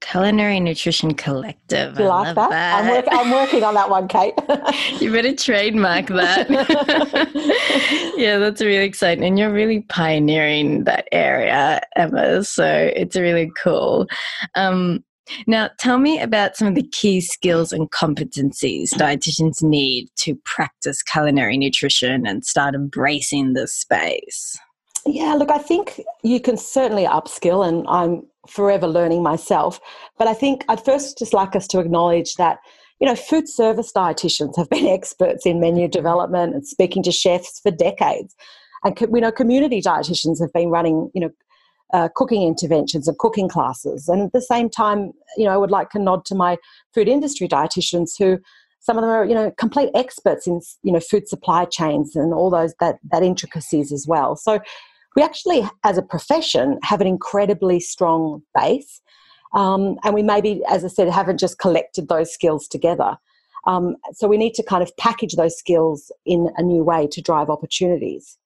Culinary 0.00 0.60
Nutrition 0.60 1.14
Collective. 1.14 1.98
You 1.98 2.06
I 2.06 2.08
like 2.08 2.34
that? 2.34 2.50
that. 2.50 2.84
I'm, 2.84 2.90
work, 2.90 3.04
I'm, 3.10 3.30
working 3.30 3.64
on 3.64 3.74
that 3.74 3.90
one, 3.90 4.08
Kate. 4.08 4.34
you 5.00 5.12
better 5.12 5.34
trademark 5.34 6.06
that. 6.06 6.48
yeah, 8.16 8.38
that's 8.38 8.60
really 8.60 8.84
exciting. 8.84 9.24
And 9.24 9.38
you're 9.38 9.52
really 9.52 9.82
pioneering 9.82 10.84
that 10.84 11.08
area, 11.12 11.80
Emma. 11.96 12.44
So 12.44 12.90
it's 12.94 13.16
really 13.16 13.50
cool. 13.62 14.06
Um, 14.54 15.04
Now, 15.46 15.70
tell 15.78 15.98
me 15.98 16.20
about 16.20 16.56
some 16.56 16.68
of 16.68 16.74
the 16.74 16.88
key 16.88 17.20
skills 17.20 17.72
and 17.72 17.90
competencies 17.90 18.90
dietitians 18.94 19.62
need 19.62 20.08
to 20.16 20.34
practice 20.44 21.02
culinary 21.02 21.58
nutrition 21.58 22.26
and 22.26 22.44
start 22.44 22.74
embracing 22.74 23.52
this 23.52 23.74
space. 23.74 24.58
Yeah, 25.06 25.34
look, 25.34 25.50
I 25.50 25.58
think 25.58 26.00
you 26.22 26.40
can 26.40 26.56
certainly 26.56 27.04
upskill, 27.04 27.66
and 27.66 27.86
I'm 27.88 28.26
forever 28.48 28.86
learning 28.86 29.22
myself. 29.22 29.80
But 30.18 30.28
I 30.28 30.34
think 30.34 30.64
I'd 30.68 30.84
first 30.84 31.18
just 31.18 31.32
like 31.32 31.54
us 31.54 31.66
to 31.68 31.80
acknowledge 31.80 32.34
that, 32.34 32.58
you 33.00 33.06
know, 33.06 33.14
food 33.14 33.48
service 33.48 33.92
dietitians 33.92 34.56
have 34.56 34.68
been 34.68 34.86
experts 34.98 35.46
in 35.46 35.60
menu 35.60 35.88
development 35.88 36.54
and 36.54 36.66
speaking 36.66 37.02
to 37.04 37.12
chefs 37.12 37.60
for 37.60 37.70
decades. 37.70 38.34
And 38.84 38.98
we 39.08 39.20
know 39.20 39.32
community 39.32 39.80
dietitians 39.80 40.40
have 40.40 40.52
been 40.52 40.70
running, 40.70 41.10
you 41.14 41.20
know, 41.20 41.30
uh, 41.92 42.08
cooking 42.14 42.42
interventions 42.42 43.08
and 43.08 43.18
cooking 43.18 43.48
classes. 43.48 44.08
And 44.08 44.22
at 44.22 44.32
the 44.32 44.42
same 44.42 44.68
time, 44.68 45.12
you 45.36 45.44
know, 45.44 45.52
I 45.52 45.56
would 45.56 45.70
like 45.70 45.90
to 45.90 45.98
nod 45.98 46.24
to 46.26 46.34
my 46.34 46.58
food 46.94 47.08
industry 47.08 47.48
dietitians 47.48 48.10
who 48.18 48.38
some 48.80 48.96
of 48.96 49.02
them 49.02 49.10
are, 49.10 49.24
you 49.24 49.34
know, 49.34 49.50
complete 49.58 49.90
experts 49.94 50.46
in, 50.46 50.60
you 50.82 50.92
know, 50.92 51.00
food 51.00 51.28
supply 51.28 51.64
chains 51.64 52.14
and 52.14 52.32
all 52.32 52.50
those 52.50 52.74
that 52.80 52.96
that 53.10 53.22
intricacies 53.22 53.92
as 53.92 54.06
well. 54.06 54.36
So 54.36 54.60
we 55.18 55.24
actually, 55.24 55.68
as 55.82 55.98
a 55.98 56.02
profession, 56.02 56.78
have 56.84 57.00
an 57.00 57.08
incredibly 57.08 57.80
strong 57.80 58.40
base. 58.54 59.00
Um, 59.52 59.98
and 60.04 60.14
we 60.14 60.22
maybe, 60.22 60.62
as 60.70 60.84
I 60.84 60.88
said, 60.88 61.08
haven't 61.08 61.40
just 61.40 61.58
collected 61.58 62.08
those 62.08 62.32
skills 62.32 62.68
together. 62.68 63.16
Um, 63.66 63.96
so 64.12 64.28
we 64.28 64.36
need 64.36 64.54
to 64.54 64.62
kind 64.62 64.80
of 64.80 64.96
package 64.96 65.34
those 65.34 65.58
skills 65.58 66.12
in 66.24 66.50
a 66.56 66.62
new 66.62 66.84
way 66.84 67.08
to 67.08 67.20
drive 67.20 67.50
opportunities. 67.50 68.38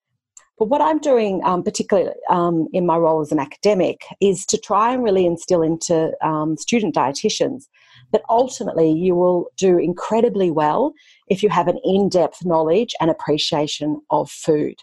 But 0.59 0.71
what 0.71 0.81
I'm 0.81 0.99
doing, 0.99 1.43
um, 1.45 1.63
particularly 1.63 2.15
um, 2.31 2.69
in 2.73 2.87
my 2.87 2.97
role 2.97 3.21
as 3.21 3.33
an 3.33 3.39
academic, 3.39 4.01
is 4.23 4.47
to 4.47 4.57
try 4.57 4.95
and 4.95 5.05
really 5.05 5.27
instill 5.27 5.61
into 5.61 6.13
um, 6.27 6.57
student 6.57 6.95
dietitians 6.95 7.65
that 8.13 8.23
ultimately 8.31 8.91
you 8.91 9.15
will 9.15 9.49
do 9.59 9.77
incredibly 9.77 10.51
well 10.51 10.95
if 11.29 11.43
you 11.43 11.51
have 11.51 11.69
an 11.69 11.79
in 11.85 12.09
depth 12.09 12.47
knowledge 12.47 12.95
and 12.99 13.11
appreciation 13.11 14.01
of 14.09 14.31
food. 14.31 14.77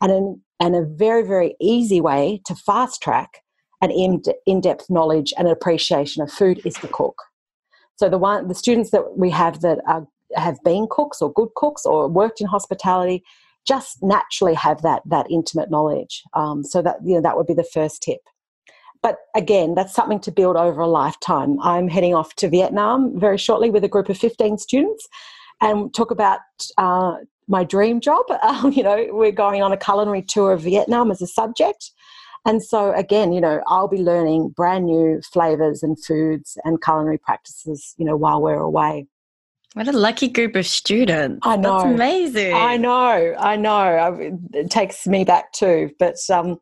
And, 0.00 0.10
an, 0.10 0.42
and 0.60 0.74
a 0.74 0.82
very, 0.82 1.22
very 1.22 1.56
easy 1.60 2.00
way 2.00 2.40
to 2.46 2.54
fast 2.54 3.02
track 3.02 3.42
an 3.82 3.90
in 4.46 4.60
depth 4.60 4.88
knowledge 4.88 5.34
and 5.36 5.48
appreciation 5.48 6.22
of 6.22 6.32
food 6.32 6.60
is 6.64 6.74
to 6.74 6.88
cook. 6.88 7.16
So 7.96 8.08
the 8.08 8.18
one 8.18 8.48
the 8.48 8.54
students 8.54 8.90
that 8.90 9.16
we 9.16 9.30
have 9.30 9.60
that 9.60 9.80
are, 9.86 10.06
have 10.34 10.58
been 10.64 10.86
cooks 10.90 11.20
or 11.20 11.32
good 11.32 11.50
cooks 11.56 11.84
or 11.84 12.08
worked 12.08 12.40
in 12.40 12.46
hospitality 12.46 13.22
just 13.66 14.02
naturally 14.02 14.54
have 14.54 14.82
that 14.82 15.02
that 15.06 15.26
intimate 15.30 15.70
knowledge. 15.70 16.22
Um, 16.34 16.62
so 16.62 16.82
that 16.82 16.96
you 17.04 17.16
know 17.16 17.22
that 17.22 17.36
would 17.36 17.46
be 17.46 17.54
the 17.54 17.64
first 17.64 18.02
tip. 18.02 18.20
But 19.02 19.16
again, 19.34 19.74
that's 19.74 19.94
something 19.94 20.20
to 20.20 20.32
build 20.32 20.56
over 20.56 20.80
a 20.80 20.88
lifetime. 20.88 21.60
I'm 21.60 21.88
heading 21.88 22.14
off 22.14 22.34
to 22.36 22.48
Vietnam 22.48 23.18
very 23.18 23.38
shortly 23.38 23.70
with 23.70 23.84
a 23.84 23.88
group 23.88 24.08
of 24.08 24.18
15 24.18 24.58
students, 24.58 25.06
and 25.60 25.94
talk 25.94 26.10
about 26.10 26.40
uh, 26.78 27.16
my 27.48 27.64
dream 27.64 28.00
job. 28.00 28.24
Um, 28.42 28.72
you 28.72 28.82
know, 28.82 29.08
we're 29.10 29.32
going 29.32 29.62
on 29.62 29.72
a 29.72 29.76
culinary 29.76 30.22
tour 30.22 30.52
of 30.52 30.62
Vietnam 30.62 31.10
as 31.10 31.20
a 31.20 31.26
subject. 31.26 31.90
And 32.44 32.62
so, 32.62 32.92
again, 32.92 33.32
you 33.32 33.40
know, 33.40 33.60
I'll 33.66 33.88
be 33.88 33.98
learning 33.98 34.50
brand 34.50 34.86
new 34.86 35.20
flavors 35.32 35.82
and 35.82 36.02
foods 36.02 36.56
and 36.64 36.80
culinary 36.80 37.18
practices, 37.18 37.94
you 37.98 38.04
know, 38.04 38.16
while 38.16 38.40
we're 38.40 38.60
away. 38.60 39.08
What 39.74 39.88
a 39.88 39.92
lucky 39.92 40.28
group 40.28 40.54
of 40.54 40.64
students. 40.64 41.40
I 41.42 41.56
know. 41.56 41.78
That's 41.78 41.84
amazing. 41.94 42.54
I 42.54 42.76
know. 42.76 43.34
I 43.38 43.56
know. 43.56 44.38
It 44.54 44.70
takes 44.70 45.06
me 45.06 45.24
back 45.24 45.52
too. 45.52 45.90
But 45.98 46.16
um, 46.30 46.60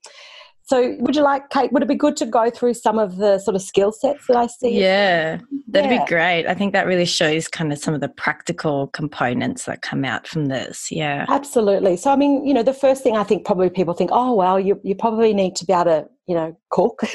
so, 0.66 0.96
would 1.00 1.14
you 1.14 1.22
like, 1.22 1.50
Kate? 1.50 1.70
Would 1.72 1.82
it 1.82 1.88
be 1.88 1.94
good 1.94 2.16
to 2.16 2.26
go 2.26 2.48
through 2.48 2.72
some 2.72 2.98
of 2.98 3.16
the 3.16 3.38
sort 3.38 3.54
of 3.54 3.60
skill 3.60 3.92
sets 3.92 4.26
that 4.28 4.36
I 4.36 4.46
see? 4.46 4.80
Yeah, 4.80 5.38
that'd 5.68 5.90
yeah. 5.90 6.02
be 6.02 6.08
great. 6.08 6.46
I 6.46 6.54
think 6.54 6.72
that 6.72 6.86
really 6.86 7.04
shows 7.04 7.48
kind 7.48 7.70
of 7.70 7.78
some 7.78 7.92
of 7.92 8.00
the 8.00 8.08
practical 8.08 8.86
components 8.88 9.66
that 9.66 9.82
come 9.82 10.06
out 10.06 10.26
from 10.26 10.46
this. 10.46 10.90
Yeah, 10.90 11.26
absolutely. 11.28 11.98
So, 11.98 12.10
I 12.10 12.16
mean, 12.16 12.46
you 12.46 12.54
know, 12.54 12.62
the 12.62 12.72
first 12.72 13.02
thing 13.02 13.14
I 13.14 13.24
think 13.24 13.44
probably 13.44 13.68
people 13.68 13.92
think, 13.92 14.08
oh, 14.10 14.32
well, 14.32 14.58
you 14.58 14.80
you 14.82 14.94
probably 14.94 15.34
need 15.34 15.54
to 15.56 15.66
be 15.66 15.74
able 15.74 15.84
to, 15.84 16.06
you 16.26 16.34
know, 16.34 16.56
cook, 16.70 17.02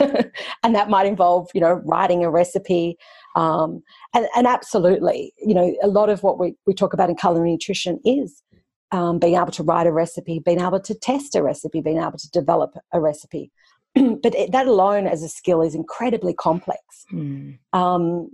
and 0.63 0.75
that 0.75 0.91
might 0.91 1.07
involve, 1.07 1.49
you 1.55 1.61
know, 1.61 1.81
writing 1.85 2.23
a 2.23 2.29
recipe. 2.29 2.97
Um, 3.35 3.81
and, 4.13 4.27
and, 4.35 4.47
absolutely, 4.47 5.33
you 5.37 5.53
know, 5.53 5.75
a 5.83 5.87
lot 5.87 6.09
of 6.09 6.23
what 6.23 6.39
we, 6.39 6.55
we 6.65 6.73
talk 6.73 6.93
about 6.93 7.09
in 7.09 7.15
culinary 7.15 7.51
nutrition 7.51 7.99
is 8.03 8.41
um, 8.91 9.19
being 9.19 9.35
able 9.35 9.51
to 9.51 9.63
write 9.63 9.87
a 9.87 9.91
recipe, 9.91 10.39
being 10.39 10.61
able 10.61 10.79
to 10.79 10.95
test 10.95 11.35
a 11.35 11.43
recipe, 11.43 11.81
being 11.81 11.99
able 11.99 12.17
to 12.17 12.29
develop 12.31 12.75
a 12.91 12.99
recipe. 12.99 13.51
but 13.95 14.35
it, 14.35 14.51
that 14.51 14.67
alone 14.67 15.07
as 15.07 15.23
a 15.23 15.29
skill 15.29 15.61
is 15.61 15.75
incredibly 15.75 16.33
complex. 16.33 17.05
Mm. 17.11 17.57
Um, 17.73 18.31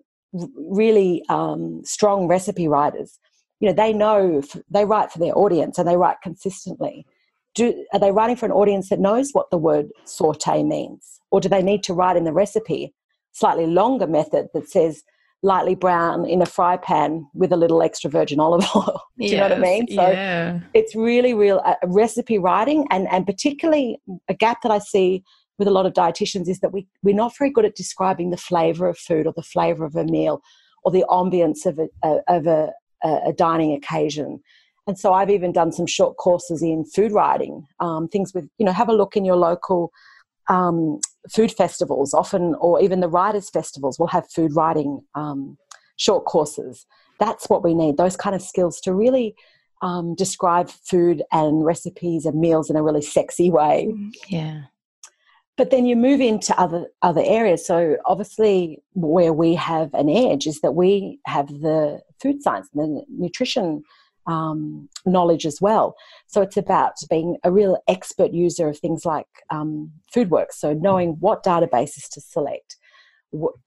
really 0.58 1.24
um, 1.30 1.82
strong 1.84 2.28
recipe 2.28 2.68
writers, 2.68 3.20
you 3.60 3.68
know, 3.68 3.74
they 3.74 3.94
know 3.94 4.42
they 4.70 4.86
write 4.86 5.12
for 5.12 5.20
their 5.20 5.38
audience 5.38 5.78
and 5.78 5.88
they 5.88 5.98
write 5.98 6.18
consistently. 6.22 7.06
Do, 7.54 7.86
are 7.94 8.00
they 8.00 8.12
writing 8.12 8.36
for 8.36 8.46
an 8.46 8.52
audience 8.52 8.90
that 8.90 9.00
knows 9.00 9.32
what 9.32 9.50
the 9.50 9.58
word 9.58 9.88
saute 10.04 10.62
means? 10.62 11.22
Or 11.32 11.40
do 11.40 11.48
they 11.48 11.64
need 11.64 11.84
to 11.84 11.94
write 11.94 12.18
in 12.18 12.26
the 12.26 12.34
recipe 12.34 12.94
slightly 13.32 13.68
longer 13.68 14.08
method 14.08 14.48
that 14.54 14.70
says 14.70 15.04
lightly 15.46 15.76
brown 15.76 16.26
in 16.26 16.42
a 16.42 16.46
fry 16.46 16.76
pan 16.76 17.28
with 17.36 17.52
a 17.54 17.56
little 17.56 17.84
extra 17.84 18.10
virgin 18.10 18.40
olive 18.40 18.66
oil. 18.76 19.02
Do 19.18 19.26
you 19.26 19.32
yes, 19.32 19.38
know 19.38 19.44
what 19.44 19.52
I 19.52 19.62
mean? 19.62 19.88
So 19.90 20.10
yeah. 20.10 20.60
it's 20.74 20.96
really 20.96 21.36
real 21.36 21.62
uh, 21.64 21.76
recipe 21.86 22.40
writing 22.40 22.88
and, 22.90 23.08
and 23.12 23.28
particularly 23.28 24.02
a 24.28 24.34
gap 24.34 24.64
that 24.64 24.72
I 24.72 24.80
see 24.80 25.24
with 25.60 25.68
a 25.68 25.72
lot 25.72 25.86
of 25.86 25.94
dietitians 25.94 26.50
is 26.50 26.60
that 26.62 26.74
we, 26.74 26.88
we're 27.04 27.16
not 27.16 27.38
very 27.38 27.52
good 27.52 27.64
at 27.64 27.76
describing 27.76 28.32
the 28.32 28.38
flavor 28.38 28.90
of 28.90 28.98
food 28.98 29.28
or 29.28 29.34
the 29.34 29.44
flavor 29.44 29.86
of 29.86 29.96
a 29.96 30.04
meal 30.04 30.42
or 30.84 30.92
the 30.92 31.06
ambience 31.10 31.66
of 31.68 31.80
a, 31.80 32.20
of 32.28 32.48
a, 32.48 32.72
a 33.04 33.32
dining 33.32 33.72
occasion. 33.72 34.42
And 34.88 34.98
so 34.98 35.14
I've 35.14 35.30
even 35.30 35.52
done 35.52 35.72
some 35.72 35.86
short 35.86 36.18
courses 36.18 36.64
in 36.64 36.86
food 36.86 37.12
writing, 37.12 37.68
um, 37.80 38.08
things 38.08 38.34
with, 38.34 38.50
you 38.58 38.66
know, 38.66 38.74
have 38.74 38.90
a 38.90 38.94
look 38.94 39.16
in 39.16 39.26
your 39.26 39.36
local 39.36 39.92
um, 40.50 41.00
food 41.32 41.52
festivals, 41.52 42.14
often, 42.14 42.56
or 42.60 42.82
even 42.82 43.00
the 43.00 43.10
writers' 43.10 43.50
festivals, 43.50 44.00
will 44.00 44.08
have 44.08 44.30
food 44.32 44.56
writing 44.56 45.02
um, 45.16 45.58
short 45.98 46.26
courses. 46.26 46.86
That's 47.20 47.50
what 47.50 47.64
we 47.64 47.74
need, 47.74 47.98
those 47.98 48.16
kind 48.16 48.36
of 48.36 48.42
skills 48.42 48.80
to 48.82 48.94
really 48.94 49.36
um, 49.82 50.16
describe 50.16 50.70
food 50.70 51.24
and 51.32 51.66
recipes 51.66 52.26
and 52.26 52.40
meals 52.40 52.70
in 52.70 52.76
a 52.76 52.84
really 52.84 53.02
sexy 53.02 53.50
way. 53.50 53.88
Mm, 53.90 54.12
yeah. 54.28 54.62
But 55.58 55.70
then 55.70 55.86
you 55.86 55.96
move 55.96 56.20
into 56.20 56.58
other 56.60 56.88
other 57.02 57.22
areas. 57.24 57.66
So 57.66 57.96
obviously, 58.06 58.84
where 58.94 59.32
we 59.32 59.56
have 59.56 59.94
an 59.94 60.10
edge 60.10 60.48
is 60.48 60.60
that 60.62 60.74
we 60.74 61.20
have 61.26 61.48
the 61.48 62.02
food 62.22 62.42
science 62.42 62.68
and 62.74 62.98
the 62.98 63.06
nutrition 63.08 63.84
um, 64.28 64.90
knowledge 65.06 65.46
as 65.46 65.62
well. 65.62 65.96
So 66.28 66.42
it's 66.42 66.58
about 66.58 66.94
being 67.10 67.38
a 67.44 67.52
real 67.52 67.78
expert 67.88 68.32
user 68.32 68.68
of 68.68 68.78
things 68.78 69.06
like 69.06 69.28
um, 69.50 69.92
FoodWorks. 70.14 70.54
So 70.54 70.74
knowing 70.74 71.18
what 71.20 71.44
databases 71.44 72.10
to 72.12 72.22
select. 72.22 72.78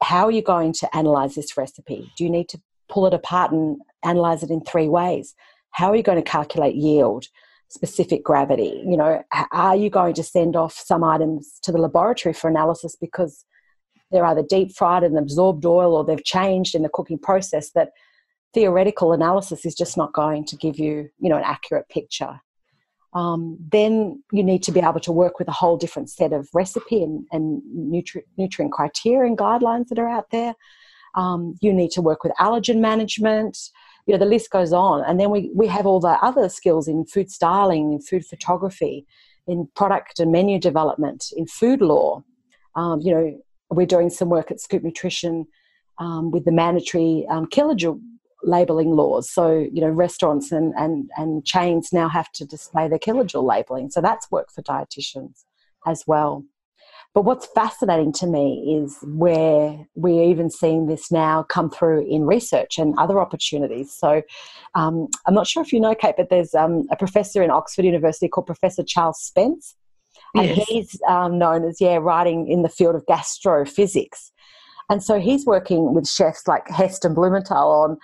how 0.02 0.26
are 0.26 0.30
you 0.30 0.42
going 0.42 0.72
to 0.74 0.96
analyze 0.96 1.34
this 1.34 1.56
recipe? 1.56 2.10
Do 2.16 2.24
you 2.24 2.30
need 2.30 2.48
to 2.50 2.60
pull 2.88 3.06
it 3.06 3.14
apart 3.14 3.52
and 3.52 3.80
analyze 4.04 4.42
it 4.42 4.50
in 4.50 4.62
three 4.62 4.88
ways? 4.88 5.34
How 5.70 5.90
are 5.90 5.96
you 5.96 6.02
going 6.02 6.22
to 6.22 6.30
calculate 6.30 6.74
yield? 6.74 7.26
specific 7.70 8.24
gravity 8.24 8.82
you 8.86 8.96
know 8.96 9.22
are 9.52 9.76
you 9.76 9.90
going 9.90 10.14
to 10.14 10.22
send 10.22 10.56
off 10.56 10.72
some 10.72 11.04
items 11.04 11.58
to 11.62 11.70
the 11.70 11.76
laboratory 11.76 12.32
for 12.32 12.48
analysis 12.48 12.96
because 12.96 13.44
they're 14.10 14.24
either 14.24 14.42
deep 14.42 14.72
fried 14.74 15.02
and 15.02 15.18
absorbed 15.18 15.64
oil 15.64 15.94
or 15.94 16.04
they've 16.04 16.24
changed 16.24 16.74
in 16.74 16.82
the 16.82 16.88
cooking 16.88 17.18
process 17.18 17.70
that 17.72 17.90
theoretical 18.54 19.12
analysis 19.12 19.64
is 19.64 19.74
just 19.74 19.96
not 19.96 20.12
going 20.12 20.44
to 20.46 20.56
give 20.56 20.78
you, 20.78 21.10
you 21.20 21.28
know, 21.28 21.36
an 21.36 21.44
accurate 21.44 21.88
picture. 21.88 22.40
Um, 23.14 23.58
then 23.72 24.22
you 24.32 24.42
need 24.42 24.62
to 24.64 24.72
be 24.72 24.80
able 24.80 25.00
to 25.00 25.12
work 25.12 25.38
with 25.38 25.48
a 25.48 25.52
whole 25.52 25.76
different 25.76 26.10
set 26.10 26.32
of 26.32 26.48
recipe 26.52 27.02
and, 27.02 27.26
and 27.32 27.62
nutri- 27.74 28.24
nutrient 28.36 28.72
criteria 28.72 29.26
and 29.26 29.38
guidelines 29.38 29.88
that 29.88 29.98
are 29.98 30.08
out 30.08 30.30
there. 30.30 30.54
Um, 31.14 31.56
you 31.60 31.72
need 31.72 31.90
to 31.92 32.02
work 32.02 32.22
with 32.22 32.32
allergen 32.38 32.80
management. 32.80 33.58
You 34.06 34.14
know, 34.14 34.18
the 34.18 34.26
list 34.26 34.50
goes 34.50 34.72
on. 34.72 35.04
And 35.04 35.18
then 35.18 35.30
we, 35.30 35.50
we 35.54 35.66
have 35.68 35.86
all 35.86 36.00
the 36.00 36.18
other 36.22 36.48
skills 36.48 36.86
in 36.86 37.06
food 37.06 37.30
styling, 37.30 37.92
in 37.94 38.00
food 38.00 38.26
photography, 38.26 39.06
in 39.46 39.68
product 39.74 40.20
and 40.20 40.30
menu 40.30 40.58
development, 40.58 41.32
in 41.36 41.46
food 41.46 41.80
law. 41.80 42.22
Um, 42.76 43.00
you 43.00 43.12
know, 43.12 43.42
we're 43.70 43.86
doing 43.86 44.10
some 44.10 44.28
work 44.28 44.50
at 44.50 44.60
Scoop 44.60 44.82
Nutrition 44.82 45.46
um, 45.98 46.30
with 46.30 46.44
the 46.44 46.52
mandatory 46.52 47.26
um, 47.30 47.46
kilojoule 47.46 48.00
labeling 48.48 48.92
laws. 48.96 49.30
So, 49.30 49.66
you 49.72 49.80
know, 49.80 49.90
restaurants 49.90 50.50
and, 50.52 50.72
and, 50.76 51.10
and 51.16 51.44
chains 51.44 51.92
now 51.92 52.08
have 52.08 52.32
to 52.32 52.44
display 52.44 52.88
their 52.88 52.98
kilojoule 52.98 53.44
labeling. 53.44 53.90
So 53.90 54.00
that's 54.00 54.30
work 54.30 54.50
for 54.50 54.62
dietitians 54.62 55.44
as 55.86 56.04
well. 56.06 56.44
But 57.14 57.24
what's 57.24 57.46
fascinating 57.46 58.12
to 58.14 58.26
me 58.26 58.78
is 58.80 58.98
where 59.02 59.86
we're 59.94 60.24
even 60.24 60.50
seeing 60.50 60.86
this 60.86 61.10
now 61.10 61.42
come 61.42 61.70
through 61.70 62.06
in 62.08 62.26
research 62.26 62.78
and 62.78 62.94
other 62.98 63.18
opportunities. 63.18 63.92
So 63.92 64.22
um, 64.74 65.08
I'm 65.26 65.34
not 65.34 65.46
sure 65.46 65.62
if 65.62 65.72
you 65.72 65.80
know, 65.80 65.94
Kate, 65.94 66.16
but 66.16 66.28
there's 66.30 66.54
um, 66.54 66.86
a 66.90 66.96
professor 66.96 67.42
in 67.42 67.50
Oxford 67.50 67.84
University 67.84 68.28
called 68.28 68.46
Professor 68.46 68.82
Charles 68.82 69.20
Spence. 69.20 69.74
And 70.34 70.48
yes. 70.48 70.68
he's 70.68 71.00
um, 71.08 71.38
known 71.38 71.64
as, 71.64 71.80
yeah, 71.80 71.96
writing 71.96 72.48
in 72.48 72.62
the 72.62 72.68
field 72.68 72.94
of 72.94 73.06
gastrophysics. 73.06 74.30
And 74.90 75.02
so 75.02 75.18
he's 75.18 75.46
working 75.46 75.94
with 75.94 76.08
chefs 76.08 76.46
like 76.46 76.68
Heston 76.68 77.14
Blumenthal 77.14 77.56
on 77.56 77.98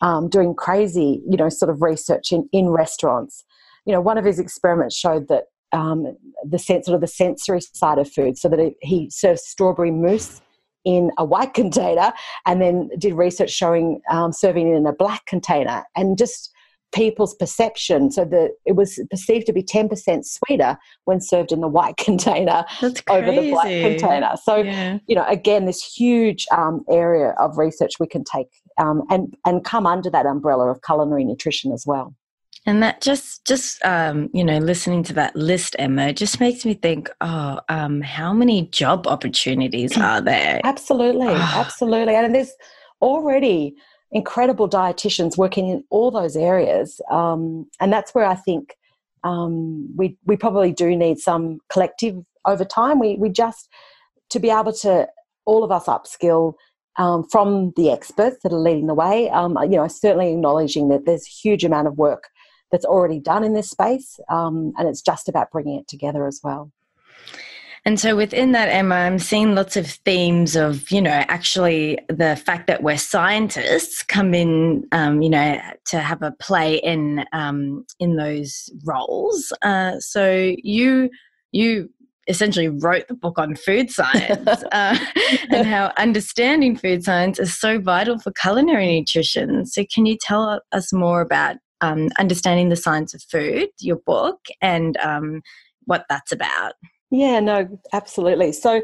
um, 0.00 0.28
doing 0.28 0.54
crazy, 0.54 1.22
you 1.28 1.36
know, 1.36 1.48
sort 1.48 1.70
of 1.70 1.82
research 1.82 2.32
in, 2.32 2.48
in 2.52 2.68
restaurants. 2.70 3.44
You 3.84 3.92
know, 3.92 4.00
one 4.00 4.18
of 4.18 4.24
his 4.24 4.38
experiments 4.38 4.96
showed 4.96 5.28
that 5.28 5.44
um, 5.72 6.16
the 6.44 6.58
sense, 6.58 6.86
sort 6.86 6.94
of 6.94 7.00
the 7.00 7.06
sensory 7.06 7.60
side 7.60 7.98
of 7.98 8.10
food, 8.10 8.36
so 8.38 8.48
that 8.48 8.74
he 8.80 9.08
serves 9.10 9.42
strawberry 9.42 9.90
mousse 9.90 10.40
in 10.84 11.10
a 11.18 11.24
white 11.24 11.54
container, 11.54 12.12
and 12.46 12.60
then 12.60 12.90
did 12.98 13.14
research 13.14 13.50
showing 13.50 14.00
um, 14.10 14.32
serving 14.32 14.68
it 14.68 14.76
in 14.76 14.86
a 14.86 14.92
black 14.92 15.26
container, 15.26 15.84
and 15.96 16.18
just 16.18 16.52
people's 16.92 17.34
perception. 17.34 18.10
So 18.10 18.24
that 18.24 18.52
it 18.66 18.72
was 18.72 19.00
perceived 19.10 19.46
to 19.46 19.52
be 19.52 19.62
10% 19.62 20.24
sweeter 20.24 20.76
when 21.04 21.20
served 21.20 21.52
in 21.52 21.60
the 21.60 21.68
white 21.68 21.96
container 21.98 22.64
over 23.08 23.32
the 23.32 23.50
black 23.50 23.66
container. 23.66 24.32
So, 24.42 24.56
yeah. 24.56 24.98
you 25.06 25.14
know, 25.14 25.24
again, 25.26 25.66
this 25.66 25.82
huge 25.82 26.46
um, 26.52 26.84
area 26.90 27.34
of 27.38 27.58
research 27.58 27.92
we 28.00 28.06
can 28.06 28.24
take 28.24 28.48
um, 28.80 29.02
and, 29.10 29.34
and 29.46 29.64
come 29.64 29.86
under 29.86 30.10
that 30.10 30.26
umbrella 30.26 30.70
of 30.70 30.80
culinary 30.82 31.24
nutrition 31.24 31.72
as 31.72 31.84
well. 31.86 32.14
And 32.66 32.82
that 32.82 33.00
just, 33.00 33.46
just 33.46 33.82
um, 33.84 34.28
you 34.34 34.44
know, 34.44 34.58
listening 34.58 35.02
to 35.04 35.14
that 35.14 35.34
list, 35.34 35.74
Emma, 35.78 36.12
just 36.12 36.40
makes 36.40 36.66
me 36.66 36.74
think, 36.74 37.10
oh, 37.22 37.60
um, 37.70 38.02
how 38.02 38.34
many 38.34 38.66
job 38.66 39.06
opportunities 39.06 39.96
are 39.96 40.20
there? 40.20 40.60
Absolutely, 40.64 41.28
absolutely, 41.28 42.14
and 42.14 42.34
there's 42.34 42.52
already 43.00 43.74
incredible 44.12 44.68
dietitians 44.68 45.36
working 45.36 45.68
in 45.68 45.84
all 45.90 46.10
those 46.10 46.36
areas. 46.36 47.00
Um, 47.10 47.66
and 47.80 47.92
that's 47.92 48.14
where 48.14 48.24
I 48.24 48.34
think 48.34 48.74
um, 49.22 49.88
we, 49.96 50.16
we 50.24 50.36
probably 50.36 50.72
do 50.72 50.96
need 50.96 51.18
some 51.18 51.60
collective 51.70 52.16
over 52.44 52.64
time. 52.64 52.98
We, 52.98 53.16
we 53.16 53.28
just, 53.28 53.68
to 54.30 54.40
be 54.40 54.50
able 54.50 54.72
to, 54.74 55.08
all 55.46 55.64
of 55.64 55.72
us 55.72 55.86
upskill 55.86 56.54
um, 56.96 57.24
from 57.30 57.72
the 57.76 57.90
experts 57.90 58.38
that 58.42 58.52
are 58.52 58.58
leading 58.58 58.86
the 58.86 58.94
way, 58.94 59.30
um, 59.30 59.58
you 59.62 59.70
know, 59.70 59.88
certainly 59.88 60.32
acknowledging 60.32 60.88
that 60.88 61.06
there's 61.06 61.26
a 61.26 61.30
huge 61.30 61.64
amount 61.64 61.88
of 61.88 61.96
work 61.96 62.24
that's 62.70 62.84
already 62.84 63.18
done 63.18 63.42
in 63.42 63.54
this 63.54 63.70
space. 63.70 64.20
Um, 64.28 64.72
and 64.78 64.88
it's 64.88 65.02
just 65.02 65.28
about 65.28 65.50
bringing 65.50 65.78
it 65.78 65.88
together 65.88 66.26
as 66.26 66.40
well. 66.44 66.70
And 67.86 67.98
so 67.98 68.14
within 68.14 68.52
that, 68.52 68.68
Emma, 68.68 68.94
I'm 68.94 69.18
seeing 69.18 69.54
lots 69.54 69.76
of 69.76 69.86
themes 69.86 70.54
of, 70.54 70.90
you 70.90 71.00
know, 71.00 71.24
actually 71.28 71.98
the 72.08 72.36
fact 72.36 72.66
that 72.66 72.82
we're 72.82 72.98
scientists 72.98 74.02
come 74.02 74.34
in, 74.34 74.86
um, 74.92 75.22
you 75.22 75.30
know, 75.30 75.58
to 75.86 76.00
have 76.00 76.22
a 76.22 76.32
play 76.32 76.76
in 76.76 77.24
um, 77.32 77.86
in 77.98 78.16
those 78.16 78.70
roles. 78.84 79.52
Uh, 79.62 79.98
so 79.98 80.54
you 80.62 81.08
you 81.52 81.88
essentially 82.28 82.68
wrote 82.68 83.08
the 83.08 83.14
book 83.14 83.38
on 83.38 83.56
food 83.56 83.90
science 83.90 84.46
uh, 84.72 84.96
and 85.50 85.66
how 85.66 85.92
understanding 85.96 86.76
food 86.76 87.02
science 87.02 87.40
is 87.40 87.58
so 87.58 87.80
vital 87.80 88.18
for 88.18 88.30
culinary 88.32 89.00
nutrition. 89.00 89.66
So 89.66 89.84
can 89.92 90.06
you 90.06 90.16
tell 90.16 90.60
us 90.70 90.92
more 90.92 91.22
about 91.22 91.56
um, 91.80 92.10
understanding 92.18 92.68
the 92.68 92.76
science 92.76 93.14
of 93.14 93.22
food, 93.22 93.68
your 93.80 93.96
book, 93.96 94.38
and 94.60 94.96
um, 94.98 95.40
what 95.86 96.04
that's 96.08 96.30
about? 96.30 96.74
Yeah, 97.10 97.40
no, 97.40 97.68
absolutely. 97.92 98.52
So, 98.52 98.82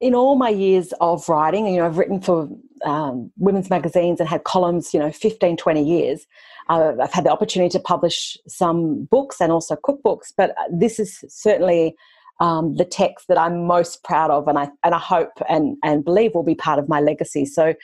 in 0.00 0.14
all 0.14 0.36
my 0.36 0.50
years 0.50 0.92
of 1.00 1.28
writing, 1.28 1.66
you 1.66 1.78
know, 1.78 1.86
I've 1.86 1.96
written 1.96 2.20
for 2.20 2.48
um, 2.84 3.30
women's 3.38 3.70
magazines 3.70 4.20
and 4.20 4.28
had 4.28 4.44
columns, 4.44 4.92
you 4.92 5.00
know, 5.00 5.10
15, 5.10 5.56
20 5.56 5.82
years. 5.82 6.26
Uh, 6.68 6.92
I've 7.00 7.12
had 7.12 7.24
the 7.24 7.30
opportunity 7.30 7.70
to 7.70 7.80
publish 7.80 8.36
some 8.46 9.04
books 9.10 9.40
and 9.40 9.50
also 9.50 9.76
cookbooks, 9.76 10.32
but 10.36 10.50
uh, 10.50 10.64
this 10.70 10.98
is 10.98 11.24
certainly 11.28 11.94
um, 12.40 12.76
the 12.76 12.84
text 12.84 13.28
that 13.28 13.38
I'm 13.38 13.66
most 13.66 14.02
proud 14.04 14.30
of, 14.30 14.48
and 14.48 14.58
I 14.58 14.68
and 14.82 14.94
I 14.94 14.98
hope 14.98 15.32
and 15.48 15.76
and 15.82 16.04
believe 16.04 16.34
will 16.34 16.42
be 16.42 16.54
part 16.54 16.78
of 16.78 16.88
my 16.88 17.00
legacy. 17.00 17.44
So. 17.46 17.74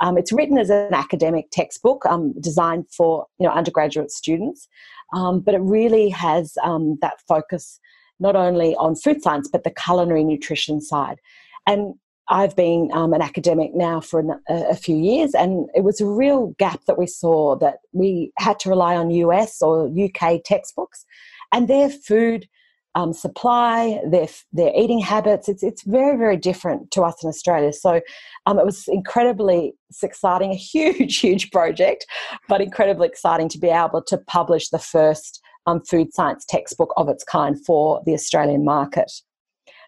Um, 0.00 0.18
it's 0.18 0.32
written 0.32 0.58
as 0.58 0.70
an 0.70 0.92
academic 0.92 1.52
textbook 1.52 2.04
um, 2.04 2.34
designed 2.40 2.86
for 2.90 3.26
you 3.38 3.46
know 3.46 3.52
undergraduate 3.52 4.10
students, 4.10 4.66
um, 5.14 5.38
but 5.38 5.54
it 5.54 5.60
really 5.60 6.08
has 6.08 6.54
um, 6.64 6.98
that 7.00 7.20
focus 7.28 7.78
not 8.20 8.36
only 8.36 8.74
on 8.76 8.94
food 8.94 9.22
science 9.22 9.48
but 9.50 9.64
the 9.64 9.70
culinary 9.70 10.24
nutrition 10.24 10.80
side. 10.80 11.18
And 11.66 11.94
I've 12.28 12.56
been 12.56 12.90
um, 12.92 13.12
an 13.12 13.20
academic 13.20 13.74
now 13.74 14.00
for 14.00 14.20
a, 14.20 14.54
a, 14.70 14.74
few 14.74 14.96
years, 14.96 15.34
and 15.34 15.68
it 15.74 15.84
was 15.84 16.00
a 16.00 16.06
real 16.06 16.54
gap 16.58 16.80
that 16.86 16.98
we 16.98 17.06
saw 17.06 17.56
that 17.56 17.78
we 17.92 18.32
had 18.38 18.58
to 18.60 18.70
rely 18.70 18.96
on 18.96 19.10
US 19.10 19.60
or 19.60 19.88
UK 19.88 20.40
textbooks 20.42 21.04
and 21.52 21.68
their 21.68 21.90
food 21.90 22.48
um, 22.94 23.12
supply, 23.12 24.00
their 24.06 24.28
their 24.52 24.72
eating 24.74 25.00
habits. 25.00 25.48
It's 25.48 25.62
it's 25.62 25.82
very 25.82 26.16
very 26.16 26.36
different 26.36 26.90
to 26.92 27.02
us 27.02 27.22
in 27.22 27.28
Australia. 27.28 27.72
So 27.72 28.00
um, 28.46 28.58
it 28.58 28.64
was 28.64 28.84
incredibly 28.88 29.74
exciting, 30.02 30.52
a 30.52 30.56
huge 30.72 31.18
huge 31.18 31.50
project, 31.50 32.06
but 32.48 32.60
incredibly 32.60 33.08
exciting 33.08 33.48
to 33.50 33.58
be 33.58 33.68
able 33.68 34.02
to 34.02 34.16
publish 34.16 34.70
the 34.70 34.78
first 34.78 35.40
um, 35.66 35.80
food 35.82 36.12
science 36.12 36.44
textbook 36.44 36.92
of 36.96 37.08
its 37.08 37.24
kind 37.24 37.62
for 37.64 38.02
the 38.06 38.14
Australian 38.14 38.64
market. 38.64 39.10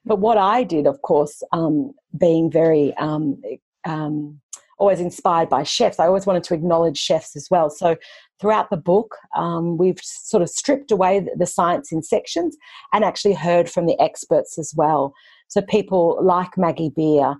But 0.04 0.20
what 0.20 0.38
I 0.38 0.62
did, 0.62 0.86
of 0.86 1.02
course, 1.02 1.42
um, 1.52 1.92
being 2.16 2.50
very 2.50 2.94
um, 2.96 3.42
um, 3.84 4.40
always 4.78 5.00
inspired 5.00 5.48
by 5.48 5.64
chefs, 5.64 5.98
I 5.98 6.06
always 6.06 6.26
wanted 6.26 6.44
to 6.44 6.54
acknowledge 6.54 6.98
chefs 6.98 7.34
as 7.34 7.48
well. 7.50 7.70
So 7.70 7.96
throughout 8.40 8.70
the 8.70 8.76
book, 8.76 9.16
um, 9.36 9.78
we've 9.78 10.00
sort 10.00 10.42
of 10.42 10.48
stripped 10.48 10.90
away 10.92 11.26
the 11.36 11.46
science 11.46 11.90
in 11.90 12.02
sections 12.02 12.56
and 12.92 13.04
actually 13.04 13.34
heard 13.34 13.68
from 13.68 13.86
the 13.86 13.98
experts 14.00 14.58
as 14.58 14.74
well. 14.76 15.12
So 15.48 15.60
people 15.62 16.18
like 16.22 16.56
Maggie 16.56 16.92
Beer, 16.94 17.34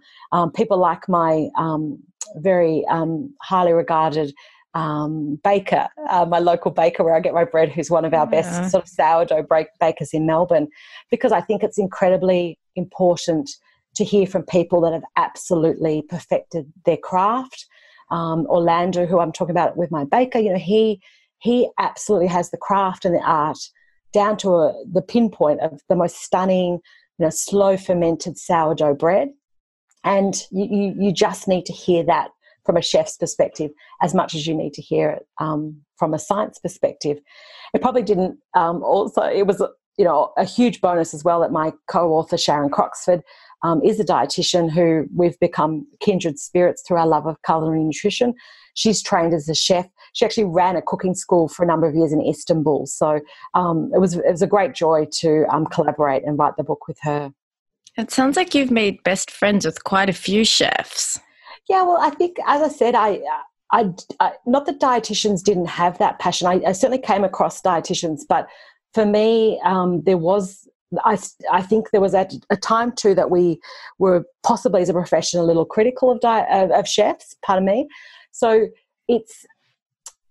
people 0.54 0.78
like 0.78 1.08
my 1.08 1.48
very 2.36 2.84
highly 3.42 3.72
regarded 3.72 4.34
um, 4.76 5.40
baker, 5.42 5.88
uh, 6.10 6.26
my 6.26 6.38
local 6.38 6.70
baker 6.70 7.02
where 7.02 7.16
I 7.16 7.20
get 7.20 7.32
my 7.32 7.44
bread, 7.44 7.70
who's 7.72 7.90
one 7.90 8.04
of 8.04 8.12
our 8.12 8.26
yeah. 8.26 8.42
best 8.42 8.70
sort 8.70 8.84
of 8.84 8.88
sourdough 8.88 9.46
bakers 9.80 10.10
in 10.12 10.26
Melbourne, 10.26 10.68
because 11.10 11.32
I 11.32 11.40
think 11.40 11.62
it's 11.62 11.78
incredibly 11.78 12.58
important 12.74 13.48
to 13.94 14.04
hear 14.04 14.26
from 14.26 14.42
people 14.42 14.82
that 14.82 14.92
have 14.92 15.08
absolutely 15.16 16.02
perfected 16.10 16.70
their 16.84 16.98
craft. 16.98 17.64
Um, 18.10 18.46
Orlando, 18.46 19.06
who 19.06 19.18
I'm 19.18 19.32
talking 19.32 19.56
about 19.58 19.78
with 19.78 19.90
my 19.90 20.04
baker, 20.04 20.38
you 20.38 20.52
know, 20.52 20.58
he 20.58 21.00
he 21.38 21.68
absolutely 21.78 22.28
has 22.28 22.50
the 22.50 22.58
craft 22.58 23.04
and 23.04 23.14
the 23.14 23.20
art 23.20 23.58
down 24.12 24.36
to 24.38 24.48
a, 24.56 24.74
the 24.92 25.02
pinpoint 25.02 25.60
of 25.60 25.80
the 25.88 25.96
most 25.96 26.16
stunning, 26.22 26.80
you 27.18 27.24
know, 27.24 27.30
slow 27.30 27.76
fermented 27.76 28.38
sourdough 28.38 28.94
bread. 28.94 29.28
And 30.04 30.34
you, 30.50 30.66
you, 30.70 30.94
you 31.00 31.12
just 31.12 31.48
need 31.48 31.64
to 31.66 31.72
hear 31.72 32.04
that 32.04 32.28
from 32.66 32.76
a 32.76 32.82
chef's 32.82 33.16
perspective 33.16 33.70
as 34.02 34.12
much 34.12 34.34
as 34.34 34.46
you 34.46 34.54
need 34.54 34.74
to 34.74 34.82
hear 34.82 35.10
it 35.10 35.26
um, 35.40 35.80
from 35.96 36.12
a 36.12 36.18
science 36.18 36.58
perspective. 36.58 37.18
It 37.72 37.80
probably 37.80 38.02
didn't 38.02 38.38
um, 38.54 38.82
also, 38.82 39.22
it 39.22 39.46
was, 39.46 39.62
you 39.96 40.04
know, 40.04 40.32
a 40.36 40.44
huge 40.44 40.80
bonus 40.80 41.14
as 41.14 41.24
well 41.24 41.40
that 41.40 41.52
my 41.52 41.72
co-author 41.88 42.36
Sharon 42.36 42.70
Croxford 42.70 43.22
um, 43.62 43.80
is 43.82 43.98
a 43.98 44.04
dietitian 44.04 44.70
who 44.70 45.06
we've 45.14 45.38
become 45.40 45.86
kindred 46.00 46.38
spirits 46.38 46.82
through 46.86 46.98
our 46.98 47.06
love 47.06 47.26
of 47.26 47.36
culinary 47.46 47.82
nutrition. 47.82 48.34
She's 48.74 49.02
trained 49.02 49.32
as 49.32 49.48
a 49.48 49.54
chef. 49.54 49.86
She 50.12 50.24
actually 50.24 50.44
ran 50.44 50.76
a 50.76 50.82
cooking 50.82 51.14
school 51.14 51.48
for 51.48 51.62
a 51.62 51.66
number 51.66 51.86
of 51.86 51.94
years 51.94 52.12
in 52.12 52.20
Istanbul. 52.20 52.86
So 52.86 53.20
um, 53.54 53.90
it 53.94 54.00
was 54.00 54.16
it 54.16 54.30
was 54.30 54.42
a 54.42 54.46
great 54.46 54.74
joy 54.74 55.06
to 55.20 55.46
um, 55.48 55.64
collaborate 55.66 56.24
and 56.24 56.38
write 56.38 56.56
the 56.58 56.64
book 56.64 56.86
with 56.86 56.98
her. 57.02 57.32
It 57.96 58.10
sounds 58.10 58.36
like 58.36 58.54
you've 58.54 58.70
made 58.70 59.02
best 59.02 59.30
friends 59.30 59.64
with 59.64 59.82
quite 59.84 60.10
a 60.10 60.12
few 60.12 60.44
chefs. 60.44 61.18
Yeah, 61.68 61.82
well, 61.82 61.98
I 62.00 62.10
think, 62.10 62.36
as 62.46 62.62
I 62.62 62.68
said, 62.68 62.94
I, 62.94 63.20
I, 63.72 63.92
I 64.20 64.32
not 64.46 64.66
that 64.66 64.80
dietitians 64.80 65.42
didn't 65.42 65.66
have 65.66 65.98
that 65.98 66.18
passion. 66.18 66.46
I, 66.46 66.60
I 66.66 66.72
certainly 66.72 67.02
came 67.02 67.24
across 67.24 67.60
dietitians, 67.60 68.20
but 68.28 68.48
for 68.94 69.04
me, 69.04 69.60
um, 69.64 70.02
there 70.02 70.18
was. 70.18 70.68
I, 71.04 71.18
I 71.50 71.62
think 71.62 71.90
there 71.90 72.00
was 72.00 72.14
at 72.14 72.32
a 72.48 72.56
time 72.56 72.92
too 72.92 73.12
that 73.16 73.28
we 73.28 73.58
were 73.98 74.24
possibly 74.44 74.82
as 74.82 74.88
a 74.88 74.92
profession 74.92 75.40
a 75.40 75.42
little 75.42 75.64
critical 75.64 76.12
of 76.12 76.20
diet 76.20 76.46
of, 76.48 76.70
of 76.70 76.86
chefs. 76.86 77.34
Pardon 77.44 77.66
me. 77.66 77.88
So 78.30 78.68
it's 79.08 79.44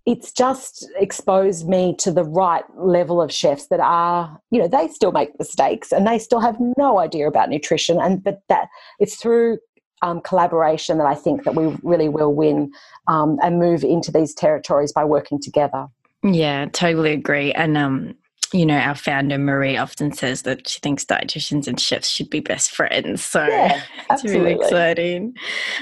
it's 0.05 0.31
just 0.31 0.87
exposed 0.97 1.67
me 1.67 1.95
to 1.97 2.11
the 2.11 2.23
right 2.23 2.63
level 2.77 3.21
of 3.21 3.33
chefs 3.33 3.67
that 3.67 3.81
are 3.81 4.39
you 4.49 4.59
know 4.59 4.67
they 4.67 4.87
still 4.87 5.11
make 5.11 5.37
mistakes 5.37 5.91
and 5.91 6.07
they 6.07 6.17
still 6.17 6.39
have 6.39 6.55
no 6.77 6.99
idea 6.99 7.27
about 7.27 7.49
nutrition 7.49 7.99
and 7.99 8.23
but 8.23 8.39
that 8.47 8.69
it's 8.99 9.15
through 9.15 9.57
um, 10.05 10.21
collaboration 10.21 10.99
that 10.99 11.07
I 11.07 11.15
think 11.15 11.43
that 11.43 11.55
we 11.55 11.75
really 11.81 12.09
will 12.09 12.33
win 12.33 12.71
um, 13.07 13.39
and 13.41 13.59
move 13.59 13.83
into 13.83 14.11
these 14.11 14.33
territories 14.33 14.93
by 14.93 15.03
working 15.03 15.41
together. 15.41 15.87
Yeah, 16.23 16.67
totally 16.71 17.11
agree. 17.11 17.51
And 17.53 17.75
um, 17.75 18.15
you 18.53 18.65
know, 18.65 18.77
our 18.77 18.95
founder 18.95 19.39
Marie 19.39 19.77
often 19.77 20.13
says 20.13 20.43
that 20.43 20.67
she 20.69 20.79
thinks 20.79 21.03
dietitians 21.03 21.67
and 21.67 21.79
chefs 21.79 22.07
should 22.07 22.29
be 22.29 22.39
best 22.39 22.71
friends. 22.71 23.23
So 23.23 23.45
yeah, 23.45 23.81
it's 24.11 24.23
really 24.23 24.53
exciting. 24.53 25.33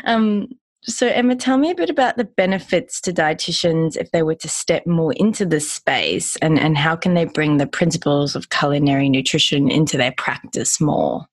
Um, 0.05 0.47
so, 0.85 1.07
Emma, 1.07 1.35
tell 1.35 1.57
me 1.57 1.71
a 1.71 1.75
bit 1.75 1.89
about 1.89 2.17
the 2.17 2.25
benefits 2.25 2.99
to 3.01 3.13
dietitians 3.13 3.95
if 3.95 4.11
they 4.11 4.21
were 4.21 4.35
to 4.35 4.49
step 4.49 4.85
more 4.85 5.13
into 5.13 5.45
this 5.45 5.71
space 5.71 6.35
and, 6.37 6.59
and 6.59 6.77
how 6.77 6.97
can 6.97 7.13
they 7.13 7.23
bring 7.23 7.55
the 7.55 7.67
principles 7.67 8.35
of 8.35 8.49
culinary 8.49 9.07
nutrition 9.07 9.71
into 9.71 9.95
their 9.95 10.13
practice 10.17 10.81
more? 10.81 11.25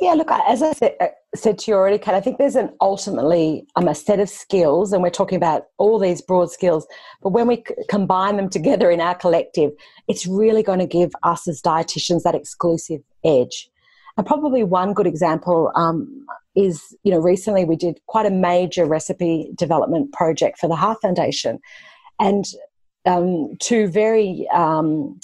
Yeah, 0.00 0.14
look, 0.14 0.30
as 0.30 0.62
I 0.62 0.72
said, 0.72 0.96
uh, 0.98 1.08
said 1.34 1.58
to 1.58 1.70
you 1.70 1.76
already, 1.76 1.98
Kate, 1.98 2.14
I 2.14 2.22
think 2.22 2.38
there's 2.38 2.56
an 2.56 2.70
ultimately 2.80 3.66
um, 3.76 3.86
a 3.86 3.94
set 3.94 4.18
of 4.18 4.30
skills, 4.30 4.92
and 4.92 5.02
we're 5.02 5.10
talking 5.10 5.36
about 5.36 5.64
all 5.76 5.98
these 5.98 6.22
broad 6.22 6.50
skills. 6.50 6.86
But 7.22 7.30
when 7.30 7.46
we 7.46 7.56
c- 7.56 7.74
combine 7.90 8.38
them 8.38 8.48
together 8.48 8.90
in 8.90 9.00
our 9.02 9.14
collective, 9.14 9.72
it's 10.08 10.26
really 10.26 10.62
going 10.62 10.78
to 10.78 10.86
give 10.86 11.10
us 11.22 11.46
as 11.46 11.60
dietitians 11.60 12.22
that 12.22 12.34
exclusive 12.34 13.02
edge. 13.24 13.68
And 14.16 14.26
probably 14.26 14.64
one 14.64 14.94
good 14.94 15.06
example 15.06 15.70
um, 15.74 16.26
is, 16.56 16.96
you 17.04 17.12
know, 17.12 17.18
recently 17.20 17.66
we 17.66 17.76
did 17.76 18.00
quite 18.06 18.24
a 18.24 18.30
major 18.30 18.86
recipe 18.86 19.50
development 19.54 20.12
project 20.14 20.58
for 20.58 20.66
the 20.66 20.76
Heart 20.76 21.02
Foundation, 21.02 21.58
and 22.18 22.46
um, 23.04 23.54
two 23.60 23.86
very 23.86 24.48
um, 24.54 25.20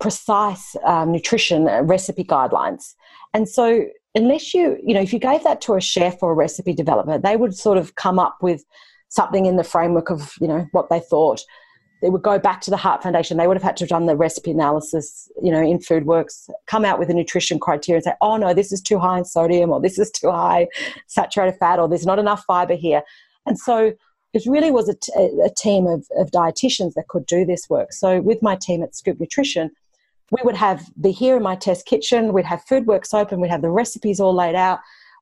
precise 0.00 0.74
um, 0.84 1.12
nutrition 1.12 1.66
recipe 1.86 2.24
guidelines. 2.24 2.94
And 3.32 3.48
so, 3.48 3.84
unless 4.14 4.54
you, 4.54 4.76
you 4.84 4.94
know, 4.94 5.00
if 5.00 5.12
you 5.12 5.18
gave 5.18 5.44
that 5.44 5.60
to 5.62 5.74
a 5.74 5.80
chef 5.80 6.22
or 6.22 6.32
a 6.32 6.34
recipe 6.34 6.74
developer, 6.74 7.18
they 7.18 7.36
would 7.36 7.56
sort 7.56 7.78
of 7.78 7.94
come 7.94 8.18
up 8.18 8.38
with 8.42 8.64
something 9.08 9.46
in 9.46 9.56
the 9.56 9.64
framework 9.64 10.10
of, 10.10 10.34
you 10.40 10.48
know, 10.48 10.66
what 10.72 10.88
they 10.90 11.00
thought. 11.00 11.40
They 12.02 12.08
would 12.08 12.22
go 12.22 12.38
back 12.38 12.62
to 12.62 12.70
the 12.70 12.78
Heart 12.78 13.02
Foundation. 13.02 13.36
They 13.36 13.46
would 13.46 13.56
have 13.56 13.62
had 13.62 13.76
to 13.78 13.84
have 13.84 13.90
done 13.90 14.06
the 14.06 14.16
recipe 14.16 14.50
analysis, 14.50 15.30
you 15.42 15.52
know, 15.52 15.60
in 15.60 15.78
FoodWorks, 15.78 16.48
come 16.66 16.84
out 16.84 16.98
with 16.98 17.10
a 17.10 17.14
nutrition 17.14 17.58
criteria 17.58 17.98
and 17.98 18.04
say, 18.04 18.14
oh 18.22 18.36
no, 18.36 18.54
this 18.54 18.72
is 18.72 18.80
too 18.80 18.98
high 18.98 19.18
in 19.18 19.24
sodium, 19.24 19.70
or 19.70 19.80
this 19.80 19.98
is 19.98 20.10
too 20.10 20.30
high 20.30 20.66
saturated 21.08 21.58
fat, 21.58 21.78
or 21.78 21.88
there's 21.88 22.06
not 22.06 22.18
enough 22.18 22.42
fiber 22.46 22.74
here. 22.74 23.02
And 23.46 23.58
so 23.58 23.92
it 24.32 24.46
really 24.46 24.70
was 24.70 24.88
a, 24.88 24.94
t- 24.94 25.12
a 25.44 25.50
team 25.50 25.86
of, 25.86 26.06
of 26.16 26.30
dietitians 26.30 26.94
that 26.94 27.08
could 27.08 27.26
do 27.26 27.44
this 27.44 27.68
work. 27.68 27.92
So 27.92 28.20
with 28.20 28.40
my 28.42 28.56
team 28.56 28.82
at 28.82 28.94
Scoop 28.94 29.20
Nutrition, 29.20 29.70
we 30.30 30.42
would 30.44 30.56
have 30.56 30.88
the 30.96 31.10
here 31.10 31.36
in 31.36 31.42
my 31.42 31.56
test 31.56 31.86
kitchen, 31.86 32.32
we'd 32.32 32.44
have 32.44 32.64
FoodWorks 32.64 33.14
open, 33.14 33.40
we'd 33.40 33.50
have 33.50 33.62
the 33.62 33.70
recipes 33.70 34.20
all 34.20 34.34
laid 34.34 34.54
out. 34.54 34.78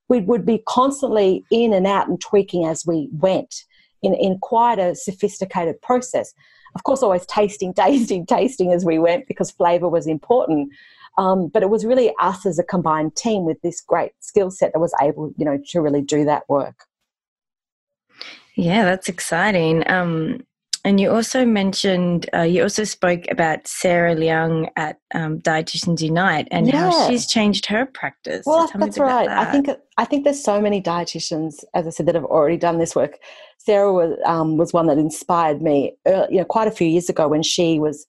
We 0.08 0.20
would 0.20 0.44
be 0.44 0.62
constantly 0.66 1.44
in 1.50 1.72
and 1.72 1.86
out 1.86 2.08
and 2.08 2.20
tweaking 2.20 2.66
as 2.66 2.86
we 2.86 3.08
went 3.12 3.64
in, 4.02 4.14
in 4.14 4.38
quite 4.38 4.78
a 4.78 4.94
sophisticated 4.94 5.80
process. 5.82 6.34
Of 6.74 6.84
course, 6.84 7.02
always 7.02 7.26
tasting, 7.26 7.72
tasting, 7.76 8.26
tasting 8.26 8.72
as 8.72 8.84
we 8.84 8.98
went 8.98 9.26
because 9.26 9.50
flavour 9.50 9.88
was 9.88 10.06
important. 10.06 10.70
Um, 11.16 11.48
but 11.48 11.62
it 11.62 11.70
was 11.70 11.84
really 11.84 12.12
us 12.20 12.46
as 12.46 12.58
a 12.58 12.62
combined 12.64 13.16
team 13.16 13.44
with 13.44 13.60
this 13.62 13.80
great 13.80 14.12
skill 14.20 14.50
set 14.50 14.72
that 14.72 14.78
was 14.78 14.94
able, 15.02 15.32
you 15.36 15.44
know, 15.44 15.58
to 15.70 15.80
really 15.80 16.02
do 16.02 16.24
that 16.24 16.48
work. 16.48 16.84
Yeah, 18.54 18.84
that's 18.84 19.08
exciting. 19.08 19.88
Um, 19.90 20.46
and 20.88 20.98
you 20.98 21.10
also 21.10 21.44
mentioned, 21.44 22.30
uh, 22.32 22.40
you 22.40 22.62
also 22.62 22.82
spoke 22.82 23.24
about 23.30 23.68
Sarah 23.68 24.16
Leung 24.16 24.70
at 24.74 24.98
um, 25.14 25.38
Dietitians 25.38 26.00
Unite 26.00 26.48
and 26.50 26.66
yeah. 26.66 26.90
how 26.90 27.06
she's 27.06 27.26
changed 27.26 27.66
her 27.66 27.84
practice. 27.84 28.44
Well, 28.46 28.68
so 28.68 28.78
that's 28.78 28.98
right. 28.98 29.28
That. 29.28 29.36
I 29.36 29.52
think 29.52 29.68
I 29.98 30.06
think 30.06 30.24
there's 30.24 30.42
so 30.42 30.62
many 30.62 30.80
dietitians, 30.80 31.62
as 31.74 31.86
I 31.86 31.90
said, 31.90 32.06
that 32.06 32.14
have 32.14 32.24
already 32.24 32.56
done 32.56 32.78
this 32.78 32.96
work. 32.96 33.18
Sarah 33.58 33.92
was 33.92 34.16
um, 34.24 34.56
was 34.56 34.72
one 34.72 34.86
that 34.86 34.96
inspired 34.96 35.60
me, 35.60 35.92
early, 36.06 36.28
you 36.30 36.38
know, 36.38 36.46
quite 36.46 36.68
a 36.68 36.70
few 36.70 36.88
years 36.88 37.10
ago 37.10 37.28
when 37.28 37.42
she 37.42 37.78
was 37.78 38.06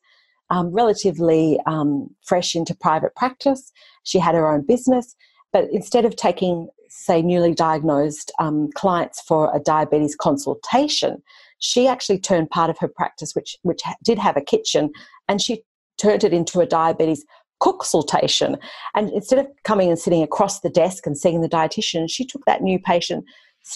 um, 0.50 0.72
relatively 0.72 1.60
um, 1.66 2.08
fresh 2.24 2.56
into 2.56 2.74
private 2.74 3.14
practice. 3.18 3.74
She 4.06 4.20
had 4.20 4.36
her 4.36 4.50
own 4.50 4.66
business, 4.66 5.18
but 5.52 5.66
instead 5.74 6.06
of 6.06 6.16
taking 6.16 6.70
say, 6.90 7.22
newly 7.22 7.54
diagnosed 7.54 8.32
um, 8.40 8.70
clients 8.76 9.22
for 9.22 9.56
a 9.56 9.60
diabetes 9.60 10.16
consultation, 10.16 11.22
she 11.60 11.88
actually 11.88 12.20
turned 12.20 12.50
part 12.50 12.70
of 12.70 12.78
her 12.80 12.88
practice, 12.88 13.34
which, 13.36 13.58
which 13.64 13.82
did 14.04 14.18
have 14.18 14.38
a 14.38 14.42
kitchen, 14.42 14.92
and 15.28 15.42
she 15.42 15.64
turned 15.98 16.24
it 16.24 16.34
into 16.34 16.60
a 16.60 16.66
diabetes 16.66 17.26
consultation. 17.60 18.58
And 18.96 19.10
instead 19.12 19.40
of 19.40 19.48
coming 19.64 19.90
and 19.90 20.00
sitting 20.00 20.24
across 20.24 20.62
the 20.62 20.70
desk 20.70 21.06
and 21.06 21.18
seeing 21.18 21.42
the 21.42 21.50
dietitian, 21.50 22.10
she 22.10 22.26
took 22.26 22.46
that 22.46 22.62
new 22.62 22.80
patient 22.80 23.26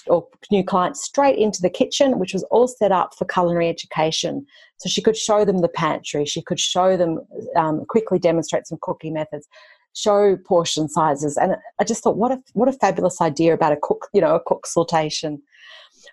or 0.08 0.26
new 0.50 0.64
client 0.64 0.98
straight 0.98 1.38
into 1.38 1.62
the 1.62 1.70
kitchen, 1.70 2.18
which 2.18 2.34
was 2.34 2.44
all 2.44 2.68
set 2.68 2.92
up 2.92 3.14
for 3.18 3.26
culinary 3.26 3.68
education. 3.68 4.46
So 4.78 4.90
she 4.90 5.02
could 5.02 5.18
show 5.18 5.46
them 5.46 5.60
the 5.60 5.68
pantry, 5.68 6.26
she 6.26 6.42
could 6.42 6.60
show 6.60 6.98
them, 6.98 7.20
um, 7.56 7.86
quickly 7.86 8.18
demonstrate 8.18 8.66
some 8.66 8.80
cooking 8.82 9.14
methods 9.14 9.48
show 9.94 10.38
portion 10.38 10.90
sizes. 10.90 11.38
And 11.38 11.56
I 11.80 11.84
just 11.84 12.04
thought, 12.04 12.18
what 12.18 12.32
a 12.32 12.42
what 12.54 12.70
a 12.70 12.74
fabulous 12.74 13.22
idea 13.22 13.54
about 13.54 13.74
a 13.74 13.78
cook, 13.82 14.10
you 14.14 14.22
know, 14.22 14.36
a 14.36 14.40
consultation. 14.40 15.42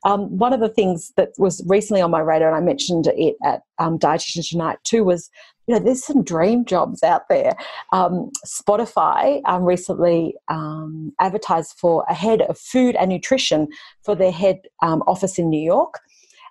Um, 0.05 0.38
one 0.38 0.53
of 0.53 0.61
the 0.61 0.69
things 0.69 1.12
that 1.16 1.31
was 1.37 1.62
recently 1.66 2.01
on 2.01 2.11
my 2.11 2.21
radar, 2.21 2.49
and 2.49 2.57
I 2.57 2.61
mentioned 2.61 3.07
it 3.09 3.37
at 3.45 3.62
um, 3.79 3.99
Dietitians 3.99 4.53
Unite 4.53 4.79
too, 4.85 5.05
was 5.05 5.31
you 5.66 5.75
know 5.75 5.81
there's 5.81 6.05
some 6.05 6.25
dream 6.25 6.64
jobs 6.64 7.03
out 7.03 7.29
there. 7.29 7.55
Um, 7.93 8.31
Spotify 8.47 9.40
um, 9.47 9.64
recently 9.64 10.35
um, 10.49 11.12
advertised 11.21 11.75
for 11.79 12.05
a 12.09 12.14
head 12.14 12.43
of 12.43 12.59
food 12.59 12.97
and 12.97 13.11
nutrition 13.11 13.69
for 14.03 14.14
their 14.14 14.33
head 14.33 14.61
um, 14.83 15.03
office 15.07 15.38
in 15.38 15.51
New 15.51 15.62
York, 15.62 16.01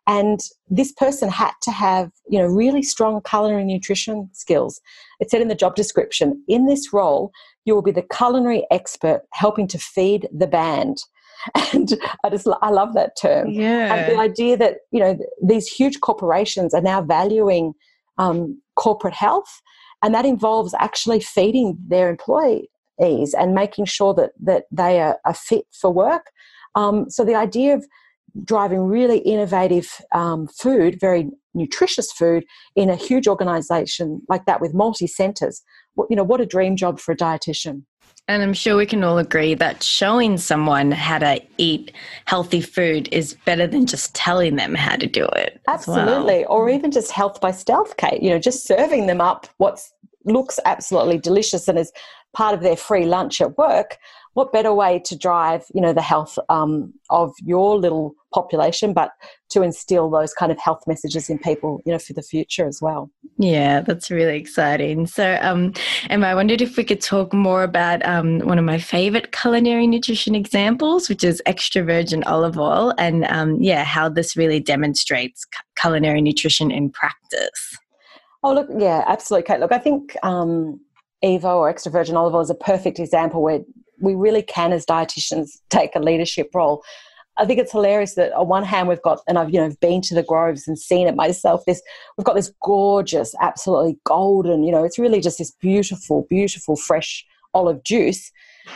and 0.10 0.40
this 0.70 0.92
person 0.92 1.30
had 1.30 1.52
to 1.62 1.72
have 1.72 2.12
you 2.28 2.40
know 2.40 2.48
really 2.48 2.82
strong 2.82 3.22
culinary 3.22 3.64
nutrition 3.64 4.30
skills. 4.34 4.82
It 5.20 5.30
said 5.30 5.42
in 5.42 5.48
the 5.48 5.62
job 5.64 5.76
description 5.76 6.44
in 6.48 6.66
this 6.66 6.92
role 6.92 7.32
you 7.66 7.76
will 7.76 7.84
be 7.84 7.92
the 7.92 8.08
culinary 8.18 8.66
expert 8.72 9.22
helping 9.34 9.68
to 9.68 9.78
feed 9.78 10.28
the 10.36 10.48
band. 10.48 10.98
And 11.74 11.98
i 12.26 12.30
just 12.30 12.48
i 12.62 12.70
love 12.70 12.94
that 12.96 13.12
term. 13.22 13.48
Yeah 13.50 13.94
and 13.94 14.12
the 14.12 14.20
idea 14.20 14.58
that 14.58 14.74
you 14.92 15.00
know 15.00 15.18
these 15.42 15.68
huge 15.68 16.02
corporations 16.02 16.74
are 16.74 16.82
now 16.82 17.02
valuing 17.02 17.74
um, 18.18 18.62
corporate 18.76 19.14
health 19.14 19.62
and 20.02 20.14
that 20.14 20.26
involves 20.26 20.74
actually 20.80 21.22
feeding 21.22 21.78
their 21.88 22.10
employees 22.10 23.30
and 23.40 23.54
making 23.54 23.86
sure 23.86 24.14
that 24.16 24.32
that 24.50 24.64
they 24.72 25.00
are, 25.00 25.18
are 25.24 25.34
fit 25.34 25.66
for 25.72 25.92
work. 25.92 26.26
Um, 26.76 27.10
so 27.10 27.24
the 27.24 27.36
idea 27.36 27.74
of 27.76 27.86
driving 28.44 28.82
really 28.82 29.20
innovative 29.20 29.90
um, 30.14 30.48
food, 30.48 31.00
very 31.00 31.30
nutritious 31.54 32.12
food 32.12 32.46
in 32.76 32.90
a 32.90 32.96
huge 32.96 33.28
organization 33.28 34.22
like 34.30 34.46
that 34.46 34.62
with 34.62 34.74
multi 34.74 35.08
centers. 35.08 35.62
You 36.10 36.16
know, 36.16 36.24
what 36.24 36.42
a 36.42 36.46
dream 36.46 36.76
job 36.76 37.00
for 37.00 37.12
a 37.12 37.18
dietitian. 37.18 37.84
And 38.28 38.44
I'm 38.44 38.54
sure 38.54 38.78
we 38.78 38.86
can 38.86 39.04
all 39.04 39.18
agree 39.18 39.56
that 39.56 39.82
showing 39.82 40.38
someone 40.38 40.92
how 40.92 41.18
to 41.18 41.42
eat 41.58 41.92
healthy 42.26 42.62
food 42.62 43.10
is 43.12 43.36
better 43.44 43.66
than 43.66 43.88
just 43.88 44.14
telling 44.14 44.56
them 44.56 44.76
how 44.76 44.98
to 44.98 45.08
do 45.08 45.26
it. 45.26 45.60
Absolutely. 45.68 46.46
Well. 46.48 46.52
Or 46.60 46.70
even 46.70 46.92
just 46.92 47.12
health 47.12 47.42
by 47.42 47.50
stealth, 47.50 47.98
Kate. 47.98 48.22
You 48.22 48.30
know, 48.30 48.38
just 48.38 48.68
serving 48.68 49.08
them 49.08 49.20
up 49.20 49.48
what 49.58 49.82
looks 50.26 50.60
absolutely 50.66 51.18
delicious 51.18 51.68
and 51.68 51.80
is 51.80 51.92
part 52.34 52.54
of 52.54 52.62
their 52.62 52.76
free 52.76 53.06
lunch 53.06 53.42
at 53.42 53.58
work 53.58 53.98
what 54.40 54.54
better 54.54 54.74
way 54.74 54.98
to 55.04 55.18
drive 55.18 55.66
you 55.76 55.82
know 55.82 55.92
the 55.92 56.02
health 56.02 56.40
um, 56.48 56.94
of 57.10 57.34
your 57.44 57.78
little 57.78 58.16
population 58.34 58.94
but 58.94 59.12
to 59.50 59.62
instill 59.62 60.10
those 60.10 60.34
kind 60.34 60.50
of 60.50 60.58
health 60.58 60.82
messages 60.88 61.30
in 61.30 61.38
people 61.38 61.82
you 61.86 61.92
know 61.92 62.00
for 62.00 62.14
the 62.14 62.22
future 62.22 62.66
as 62.66 62.82
well? 62.82 63.12
Yeah 63.38 63.82
that's 63.82 64.10
really 64.10 64.38
exciting. 64.38 65.08
So 65.08 65.38
um, 65.42 65.74
emma 66.10 66.28
i 66.28 66.36
wondered 66.36 66.62
if 66.62 66.78
we 66.78 66.86
could 66.86 67.02
talk 67.02 67.34
more 67.34 67.64
about 67.64 68.00
um, 68.06 68.40
one 68.52 68.58
of 68.58 68.64
my 68.64 68.78
favorite 68.78 69.34
culinary 69.34 69.88
nutrition 69.88 70.36
examples 70.36 71.10
which 71.10 71.26
is 71.26 71.42
extra 71.46 71.84
virgin 71.84 72.24
olive 72.24 72.58
oil 72.58 72.94
and 72.98 73.26
um, 73.26 73.62
yeah 73.62 73.84
how 73.84 74.08
this 74.08 74.38
really 74.38 74.62
demonstrates 74.62 75.46
culinary 75.82 76.22
nutrition 76.22 76.72
in 76.72 76.90
practice. 76.90 77.78
Oh 78.42 78.54
look 78.54 78.70
yeah 78.78 79.04
absolutely 79.06 79.48
kate. 79.48 79.60
Look 79.60 79.74
i 79.74 79.80
think 79.80 80.16
um, 80.24 80.80
Evo 81.26 81.58
or 81.58 81.70
extra 81.70 81.92
virgin 81.92 82.16
olive 82.16 82.34
oil 82.36 82.42
is 82.42 82.50
a 82.50 82.56
perfect 82.56 83.00
example 83.00 83.42
where 83.42 83.60
we 84.00 84.16
really 84.16 84.42
can, 84.42 84.72
as 84.72 84.86
dietitians, 84.86 85.60
take 85.70 85.96
a 85.96 86.00
leadership 86.00 86.50
role. 86.54 86.84
I 87.38 87.46
think 87.46 87.60
it's 87.60 87.72
hilarious 87.72 88.16
that 88.16 88.34
on 88.34 88.48
one 88.50 88.64
hand 88.64 88.90
we've 88.90 89.02
got, 89.02 89.22
and 89.28 89.38
I've 89.38 89.50
you 89.50 89.60
know 89.60 89.74
been 89.82 90.02
to 90.02 90.16
the 90.16 90.24
groves 90.24 90.68
and 90.68 90.78
seen 90.78 91.08
it 91.08 91.16
myself. 91.16 91.64
This 91.66 91.82
we've 92.18 92.26
got 92.26 92.36
this 92.36 92.52
gorgeous, 92.62 93.34
absolutely 93.42 93.98
golden. 94.04 94.64
You 94.64 94.72
know, 94.72 94.84
it's 94.84 95.00
really 95.00 95.22
just 95.22 95.38
this 95.38 95.52
beautiful, 95.52 96.26
beautiful 96.30 96.76
fresh 96.76 97.26
olive 97.54 97.84
juice. 97.84 98.32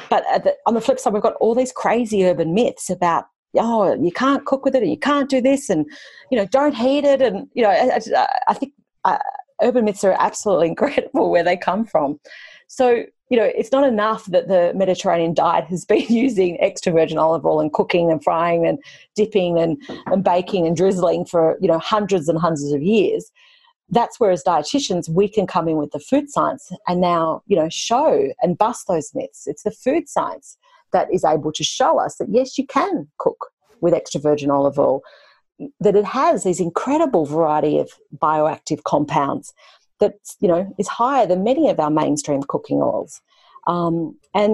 But 0.10 0.24
the, 0.44 0.56
on 0.66 0.74
the 0.74 0.82
flip 0.82 1.00
side, 1.00 1.14
we've 1.14 1.22
got 1.22 1.36
all 1.36 1.54
these 1.54 1.72
crazy 1.72 2.26
urban 2.26 2.54
myths 2.54 2.90
about 2.90 3.26
oh 3.60 3.94
you 4.02 4.12
can't 4.12 4.46
cook 4.46 4.66
with 4.66 4.76
it 4.76 4.82
and 4.82 4.90
you 4.90 4.98
can't 4.98 5.30
do 5.30 5.40
this 5.40 5.70
and 5.70 5.86
you 6.32 6.38
know 6.38 6.46
don't 6.48 6.74
heat 6.74 7.04
it 7.04 7.22
and 7.22 7.48
you 7.54 7.62
know 7.62 7.70
I, 7.70 8.00
I, 8.48 8.54
think 8.56 8.74
uh, 9.06 9.20
urban 9.62 9.86
myths 9.86 10.04
are 10.04 10.16
absolutely 10.18 10.68
incredible 10.70 11.30
where 11.32 11.44
they 11.44 11.58
come 11.58 11.86
from. 11.86 12.20
So 12.68 13.04
you 13.34 13.39
know, 13.39 13.52
it's 13.56 13.72
not 13.72 13.84
enough 13.84 14.26
that 14.26 14.48
the 14.48 14.72
Mediterranean 14.76 15.34
diet 15.34 15.65
has 15.65 15.86
been 15.93 16.06
using 16.08 16.56
extra 16.62 16.93
virgin 16.93 17.17
olive 17.17 17.43
oil 17.43 17.62
and 17.62 17.74
cooking 17.74 18.12
and 18.12 18.24
frying 18.24 18.67
and 18.67 18.78
dipping 19.15 19.58
and, 19.58 19.82
and 20.06 20.24
baking 20.24 20.67
and 20.67 20.78
drizzling 20.78 21.26
for, 21.26 21.58
you 21.60 21.67
know, 21.67 21.80
hundreds 21.80 22.30
and 22.30 22.38
hundreds 22.38 22.72
of 22.72 22.84
years. 22.84 23.32
That's 23.89 24.19
where, 24.19 24.30
as 24.30 24.43
dietitians, 24.43 25.10
we 25.10 25.28
can 25.28 25.48
come 25.48 25.67
in 25.67 25.78
with 25.78 25.89
the 25.93 26.00
food 26.00 26.30
science 26.30 26.72
and 26.88 27.02
now, 27.02 27.41
you 27.48 27.56
know, 27.56 27.69
show 27.69 28.30
and 28.43 28.56
bust 28.56 28.86
those 28.88 29.10
myths. 29.15 29.48
It's 29.48 29.63
the 29.63 29.72
food 29.72 30.08
science 30.08 30.56
that 30.91 31.12
is 31.12 31.26
able 31.26 31.52
to 31.54 31.63
show 31.63 32.00
us 32.00 32.17
that, 32.17 32.30
yes, 32.30 32.60
you 32.60 32.67
can 32.67 33.08
cook 33.17 33.48
with 33.82 33.96
extra 33.96 34.22
virgin 34.22 34.52
olive 34.52 34.78
oil, 34.78 35.02
that 35.80 35.96
it 35.96 36.06
has 36.06 36.43
these 36.43 36.60
incredible 36.60 37.26
variety 37.26 37.80
of 37.80 37.89
bioactive 38.15 38.84
compounds 38.84 39.56
that 40.04 40.16
you 40.39 40.48
know 40.52 40.62
is 40.78 40.88
higher 40.88 41.26
than 41.28 41.44
many 41.44 41.70
of 41.70 41.80
our 41.80 41.89
mainstream 41.89 42.42
cooking 42.44 42.80
oils. 42.82 43.22
Um, 43.68 44.18
and 44.34 44.54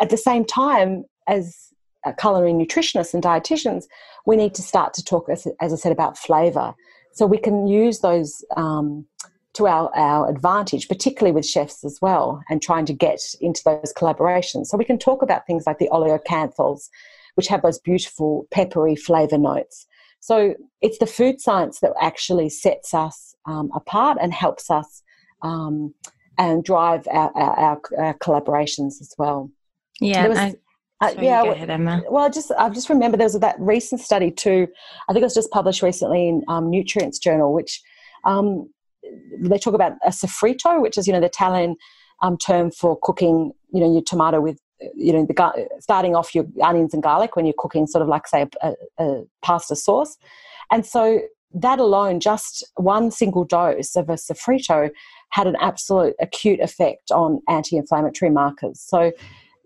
at 0.00 0.10
the 0.10 0.16
same 0.16 0.44
time, 0.44 1.04
as 1.26 1.72
culinary 2.20 2.52
nutritionists 2.52 3.14
and 3.14 3.22
dietitians, 3.22 3.84
we 4.26 4.36
need 4.36 4.54
to 4.54 4.62
start 4.62 4.94
to 4.94 5.04
talk, 5.04 5.28
as, 5.28 5.46
as 5.60 5.72
I 5.72 5.76
said, 5.76 5.92
about 5.92 6.16
flavour. 6.16 6.74
So 7.12 7.26
we 7.26 7.38
can 7.38 7.66
use 7.66 8.00
those 8.00 8.44
um, 8.56 9.06
to 9.54 9.66
our, 9.66 9.90
our 9.96 10.30
advantage, 10.30 10.88
particularly 10.88 11.34
with 11.34 11.46
chefs 11.46 11.84
as 11.84 11.98
well, 12.00 12.40
and 12.48 12.62
trying 12.62 12.86
to 12.86 12.92
get 12.92 13.20
into 13.40 13.62
those 13.64 13.92
collaborations. 13.96 14.66
So 14.66 14.78
we 14.78 14.84
can 14.84 14.98
talk 14.98 15.22
about 15.22 15.46
things 15.46 15.64
like 15.66 15.78
the 15.78 15.88
oleocanthals, 15.90 16.88
which 17.34 17.48
have 17.48 17.62
those 17.62 17.80
beautiful 17.80 18.46
peppery 18.52 18.94
flavour 18.94 19.38
notes. 19.38 19.86
So 20.20 20.54
it's 20.80 20.98
the 20.98 21.06
food 21.06 21.40
science 21.40 21.80
that 21.80 21.92
actually 22.00 22.48
sets 22.50 22.94
us 22.94 23.34
um, 23.46 23.70
apart 23.74 24.18
and 24.20 24.32
helps 24.32 24.70
us 24.70 25.02
um, 25.42 25.94
and 26.36 26.64
drive 26.64 27.06
our, 27.10 27.30
our, 27.36 27.80
our, 27.98 28.14
collaborations 28.14 29.00
as 29.00 29.14
well. 29.18 29.50
Yeah, 30.00 30.28
was, 30.28 30.38
I, 30.38 30.54
uh, 31.00 31.14
yeah. 31.20 31.42
Ahead, 31.44 31.70
Emma. 31.70 32.02
Well, 32.10 32.24
I 32.24 32.28
just 32.28 32.50
I 32.58 32.68
just 32.70 32.88
remember 32.88 33.16
there 33.16 33.24
was 33.24 33.38
that 33.38 33.56
recent 33.58 34.00
study 34.00 34.30
too. 34.30 34.66
I 35.08 35.12
think 35.12 35.22
it 35.22 35.26
was 35.26 35.34
just 35.34 35.50
published 35.50 35.82
recently 35.82 36.28
in 36.28 36.42
um, 36.48 36.70
Nutrients 36.70 37.18
Journal, 37.18 37.52
which 37.52 37.80
um, 38.24 38.68
they 39.40 39.58
talk 39.58 39.74
about 39.74 39.92
a 40.04 40.10
sofrito, 40.10 40.80
which 40.82 40.98
is 40.98 41.06
you 41.06 41.12
know 41.12 41.20
the 41.20 41.26
Italian 41.26 41.76
um, 42.22 42.36
term 42.36 42.70
for 42.70 42.98
cooking 43.02 43.52
you 43.72 43.80
know 43.80 43.92
your 43.92 44.02
tomato 44.02 44.40
with 44.40 44.58
you 44.94 45.12
know 45.12 45.26
the 45.26 45.68
starting 45.80 46.14
off 46.14 46.34
your 46.34 46.46
onions 46.62 46.94
and 46.94 47.02
garlic 47.02 47.36
when 47.36 47.46
you're 47.46 47.54
cooking 47.58 47.86
sort 47.86 48.02
of 48.02 48.08
like 48.08 48.26
say 48.26 48.46
a, 48.62 48.74
a, 48.98 49.22
pasta 49.42 49.76
sauce, 49.76 50.16
and 50.70 50.84
so 50.84 51.20
that 51.54 51.78
alone, 51.78 52.20
just 52.20 52.62
one 52.76 53.10
single 53.10 53.44
dose 53.44 53.96
of 53.96 54.10
a 54.10 54.14
sofrito 54.14 54.90
had 55.30 55.46
an 55.46 55.56
absolute 55.60 56.14
acute 56.20 56.60
effect 56.60 57.10
on 57.10 57.40
anti-inflammatory 57.48 58.30
markers. 58.30 58.80
So 58.80 59.12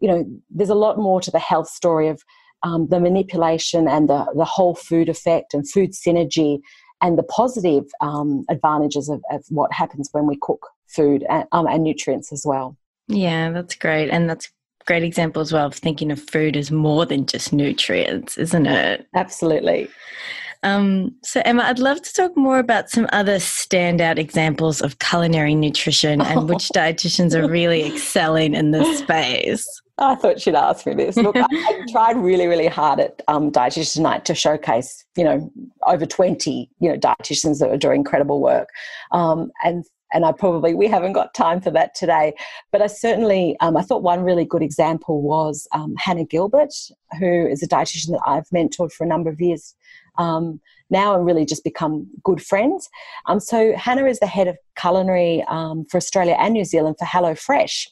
you 0.02 0.08
know, 0.08 0.26
there's 0.50 0.68
a 0.68 0.74
lot 0.74 0.98
more 0.98 1.20
to 1.20 1.30
the 1.30 1.38
health 1.38 1.68
story 1.68 2.08
of 2.08 2.22
um, 2.64 2.88
the 2.88 3.00
manipulation 3.00 3.88
and 3.88 4.08
the, 4.08 4.26
the 4.36 4.44
whole 4.44 4.74
food 4.74 5.08
effect 5.08 5.54
and 5.54 5.68
food 5.68 5.92
synergy 5.92 6.60
and 7.00 7.16
the 7.16 7.22
positive 7.22 7.84
um, 8.00 8.44
advantages 8.50 9.08
of, 9.08 9.22
of, 9.30 9.44
what 9.48 9.72
happens 9.72 10.08
when 10.12 10.26
we 10.26 10.36
cook 10.40 10.68
food 10.88 11.24
and, 11.28 11.44
um, 11.52 11.66
and 11.66 11.84
nutrients 11.84 12.32
as 12.32 12.44
well. 12.44 12.76
Yeah, 13.08 13.50
that's 13.50 13.76
great. 13.76 14.10
And 14.10 14.28
that's 14.28 14.50
great 14.86 15.02
example 15.02 15.42
as 15.42 15.52
well 15.52 15.66
of 15.66 15.74
thinking 15.74 16.10
of 16.10 16.20
food 16.20 16.56
as 16.56 16.70
more 16.70 17.06
than 17.06 17.26
just 17.26 17.52
nutrients, 17.52 18.38
isn't 18.38 18.66
it? 18.66 19.06
Absolutely. 19.14 19.88
Um, 20.64 21.16
so, 21.24 21.42
Emma, 21.44 21.64
I'd 21.64 21.80
love 21.80 22.00
to 22.02 22.12
talk 22.12 22.36
more 22.36 22.58
about 22.58 22.88
some 22.88 23.08
other 23.12 23.36
standout 23.36 24.18
examples 24.18 24.80
of 24.80 24.98
culinary 25.00 25.56
nutrition 25.56 26.20
and 26.20 26.48
which 26.48 26.68
dietitians 26.74 27.34
are 27.34 27.48
really 27.48 27.84
excelling 27.84 28.54
in 28.54 28.70
this 28.70 29.00
space. 29.00 29.66
I 29.98 30.14
thought 30.14 30.40
she'd 30.40 30.54
ask 30.54 30.86
me 30.86 30.94
this. 30.94 31.16
Look, 31.16 31.36
I, 31.36 31.46
I, 31.50 31.86
tried 31.92 32.16
really, 32.16 32.46
really 32.46 32.66
hard 32.66 33.00
at 33.00 33.22
um, 33.28 33.50
Dietitians 33.50 33.96
Unite 33.96 34.24
to 34.24 34.34
showcase, 34.34 35.04
you 35.16 35.24
know, 35.24 35.50
over 35.86 36.06
20, 36.06 36.70
you 36.80 36.88
know, 36.88 36.96
dietitians 36.96 37.58
that 37.58 37.70
are 37.70 37.76
doing 37.76 37.96
incredible 37.96 38.40
work. 38.40 38.68
Um, 39.10 39.50
and 39.64 39.84
and 40.12 40.24
I 40.24 40.32
probably, 40.32 40.74
we 40.74 40.86
haven't 40.86 41.12
got 41.12 41.34
time 41.34 41.60
for 41.60 41.70
that 41.70 41.94
today. 41.94 42.34
But 42.70 42.82
I 42.82 42.86
certainly, 42.86 43.56
um, 43.60 43.76
I 43.76 43.82
thought 43.82 44.02
one 44.02 44.22
really 44.22 44.44
good 44.44 44.62
example 44.62 45.22
was 45.22 45.66
um, 45.72 45.94
Hannah 45.98 46.24
Gilbert, 46.24 46.74
who 47.18 47.46
is 47.46 47.62
a 47.62 47.68
dietitian 47.68 48.10
that 48.10 48.22
I've 48.26 48.48
mentored 48.50 48.92
for 48.92 49.04
a 49.04 49.08
number 49.08 49.30
of 49.30 49.40
years 49.40 49.74
um, 50.18 50.60
now 50.90 51.14
and 51.14 51.24
really 51.24 51.44
just 51.44 51.64
become 51.64 52.06
good 52.22 52.42
friends. 52.42 52.88
Um, 53.26 53.40
so 53.40 53.74
Hannah 53.76 54.06
is 54.06 54.20
the 54.20 54.26
head 54.26 54.48
of 54.48 54.56
culinary 54.78 55.44
um, 55.48 55.86
for 55.86 55.96
Australia 55.96 56.36
and 56.38 56.54
New 56.54 56.64
Zealand 56.64 56.96
for 56.98 57.06
HelloFresh. 57.06 57.88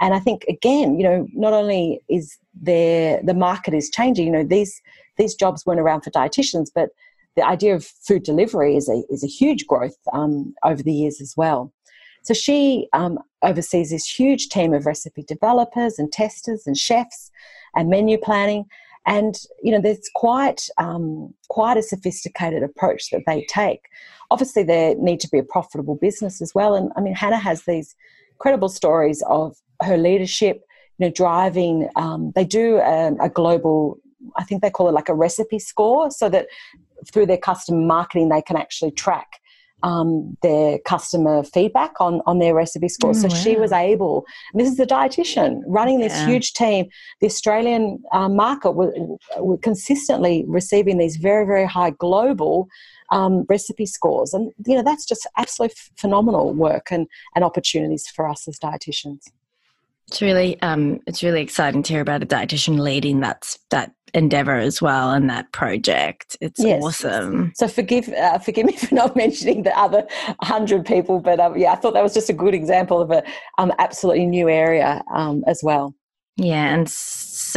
And 0.00 0.14
I 0.14 0.20
think 0.20 0.44
again, 0.48 0.98
you 0.98 1.04
know, 1.04 1.26
not 1.32 1.52
only 1.52 2.00
is 2.08 2.38
there 2.60 3.20
the 3.22 3.34
market 3.34 3.74
is 3.74 3.90
changing, 3.90 4.26
you 4.26 4.32
know, 4.32 4.44
these 4.44 4.80
these 5.16 5.34
jobs 5.34 5.66
weren't 5.66 5.80
around 5.80 6.02
for 6.02 6.10
dietitians, 6.10 6.68
but 6.72 6.90
the 7.38 7.46
idea 7.46 7.74
of 7.74 7.84
food 7.84 8.24
delivery 8.24 8.76
is 8.76 8.88
a 8.88 9.02
is 9.08 9.22
a 9.22 9.28
huge 9.40 9.66
growth 9.66 9.96
um, 10.12 10.54
over 10.64 10.82
the 10.82 10.92
years 10.92 11.20
as 11.20 11.34
well. 11.36 11.72
So 12.22 12.34
she 12.34 12.88
um, 12.92 13.18
oversees 13.42 13.90
this 13.90 14.06
huge 14.06 14.48
team 14.48 14.74
of 14.74 14.86
recipe 14.86 15.22
developers 15.22 15.98
and 15.98 16.12
testers 16.12 16.66
and 16.66 16.76
chefs 16.76 17.30
and 17.76 17.88
menu 17.88 18.18
planning. 18.18 18.64
And 19.06 19.34
you 19.62 19.70
know, 19.72 19.80
there's 19.80 20.10
quite 20.14 20.68
um, 20.76 21.32
quite 21.48 21.76
a 21.78 21.82
sophisticated 21.82 22.62
approach 22.62 23.10
that 23.10 23.22
they 23.26 23.46
take. 23.48 23.82
Obviously, 24.30 24.64
there 24.64 24.94
need 24.96 25.20
to 25.20 25.30
be 25.30 25.38
a 25.38 25.44
profitable 25.54 25.94
business 25.94 26.42
as 26.42 26.54
well. 26.54 26.74
And 26.74 26.92
I 26.96 27.00
mean, 27.00 27.14
Hannah 27.14 27.38
has 27.38 27.62
these 27.62 27.94
credible 28.38 28.68
stories 28.68 29.22
of 29.28 29.56
her 29.82 29.96
leadership, 29.96 30.56
you 30.98 31.06
know, 31.06 31.12
driving. 31.12 31.88
Um, 31.96 32.32
they 32.34 32.44
do 32.44 32.76
a, 32.78 33.14
a 33.20 33.28
global, 33.28 33.98
I 34.36 34.44
think 34.44 34.60
they 34.60 34.70
call 34.70 34.88
it 34.88 34.92
like 34.92 35.08
a 35.08 35.14
recipe 35.14 35.58
score, 35.58 36.10
so 36.10 36.28
that 36.28 36.48
through 37.12 37.26
their 37.26 37.38
customer 37.38 37.80
marketing 37.80 38.28
they 38.28 38.42
can 38.42 38.56
actually 38.56 38.90
track 38.90 39.40
um, 39.82 40.36
their 40.42 40.78
customer 40.80 41.42
feedback 41.42 42.00
on, 42.00 42.20
on 42.26 42.38
their 42.38 42.54
recipe 42.54 42.88
scores. 42.88 43.18
Mm, 43.18 43.22
so 43.22 43.28
wow. 43.28 43.42
she 43.42 43.56
was 43.56 43.72
able, 43.72 44.26
this 44.54 44.68
is 44.68 44.80
a 44.80 44.86
dietitian 44.86 45.62
running 45.66 46.00
this 46.00 46.12
yeah. 46.12 46.26
huge 46.26 46.52
team. 46.52 46.86
The 47.20 47.26
Australian 47.26 48.02
uh, 48.12 48.28
market 48.28 48.72
were, 48.72 48.92
were 49.38 49.58
consistently 49.58 50.44
receiving 50.48 50.98
these 50.98 51.16
very, 51.16 51.46
very 51.46 51.66
high 51.66 51.90
global 51.90 52.68
um, 53.10 53.44
recipe 53.48 53.86
scores. 53.86 54.34
And, 54.34 54.52
you 54.66 54.74
know, 54.74 54.82
that's 54.82 55.06
just 55.06 55.26
absolutely 55.36 55.76
phenomenal 55.96 56.52
work 56.52 56.88
and, 56.90 57.06
and 57.34 57.44
opportunities 57.44 58.08
for 58.08 58.28
us 58.28 58.48
as 58.48 58.58
dietitians. 58.58 59.30
It's 60.08 60.22
really 60.22 60.60
um, 60.62 61.00
it's 61.06 61.22
really 61.22 61.42
exciting 61.42 61.82
to 61.82 61.92
hear 61.92 62.00
about 62.00 62.22
a 62.22 62.26
dietitian 62.26 62.78
leading 62.80 63.20
that 63.20 63.56
that 63.70 63.92
endeavor 64.14 64.54
as 64.54 64.80
well 64.80 65.10
and 65.10 65.28
that 65.28 65.52
project. 65.52 66.36
It's 66.40 66.58
yes. 66.58 66.82
awesome. 66.82 67.52
So 67.56 67.68
forgive 67.68 68.08
uh, 68.08 68.38
forgive 68.38 68.66
me 68.66 68.72
for 68.76 68.94
not 68.94 69.16
mentioning 69.16 69.62
the 69.62 69.78
other 69.78 70.06
hundred 70.40 70.86
people, 70.86 71.20
but 71.20 71.38
um, 71.40 71.56
yeah, 71.56 71.72
I 71.72 71.76
thought 71.76 71.94
that 71.94 72.02
was 72.02 72.14
just 72.14 72.30
a 72.30 72.34
good 72.34 72.54
example 72.54 73.00
of 73.00 73.10
a 73.10 73.22
um, 73.58 73.72
absolutely 73.78 74.26
new 74.26 74.48
area 74.48 75.02
um, 75.14 75.44
as 75.46 75.60
well. 75.62 75.94
Yeah, 76.36 76.72
and 76.72 76.94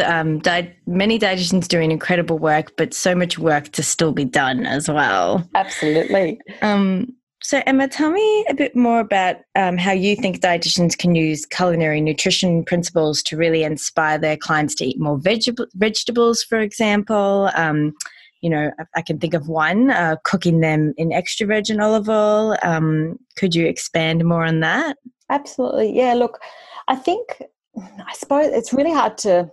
um, 0.04 0.40
di- 0.40 0.76
many 0.88 1.20
dietitians 1.20 1.68
doing 1.68 1.92
incredible 1.92 2.40
work, 2.40 2.76
but 2.78 2.96
so 2.96 3.14
much 3.14 3.38
work 3.38 3.70
to 3.74 3.84
still 3.84 4.12
be 4.12 4.26
done 4.26 4.66
as 4.66 4.90
well. 4.90 5.48
Absolutely. 5.54 6.42
Um, 6.64 7.16
so, 7.44 7.62
Emma, 7.66 7.88
tell 7.88 8.12
me 8.12 8.46
a 8.50 8.54
bit 8.54 8.76
more 8.76 9.00
about 9.00 9.38
um, 9.56 9.78
how 9.78 9.92
you 9.92 10.16
think 10.16 10.40
dietitians 10.42 10.98
can 10.98 11.16
use 11.16 11.46
culinary 11.46 12.00
nutrition 12.00 12.64
principles 12.64 13.24
to 13.24 13.36
really 13.36 13.64
inspire 13.64 14.20
their 14.20 14.38
clients 14.38 14.76
to 14.76 14.86
eat 14.86 15.00
more 15.00 15.18
veg- 15.18 15.58
vegetables, 15.74 16.44
for 16.44 16.60
example. 16.60 17.50
Um, 17.56 17.94
you 18.42 18.50
know, 18.50 18.72
I 18.96 19.02
can 19.02 19.20
think 19.20 19.34
of 19.34 19.48
one 19.48 19.90
uh, 19.90 20.18
cooking 20.24 20.60
them 20.60 20.94
in 20.98 21.12
extra 21.12 21.48
virgin 21.48 21.80
olive 21.80 22.10
oil. 22.10 22.58
Um, 22.64 23.18
could 23.38 23.56
you 23.56 23.66
expand 23.66 24.24
more 24.24 24.46
on 24.46 24.60
that? 24.60 24.98
Absolutely. 25.30 25.96
Yeah, 25.96 26.14
look, 26.14 26.40
I 26.88 26.96
think, 26.96 27.42
I 27.78 28.14
suppose 28.14 28.48
it's 28.48 28.74
really 28.74 28.94
hard 28.94 29.18
to 29.20 29.50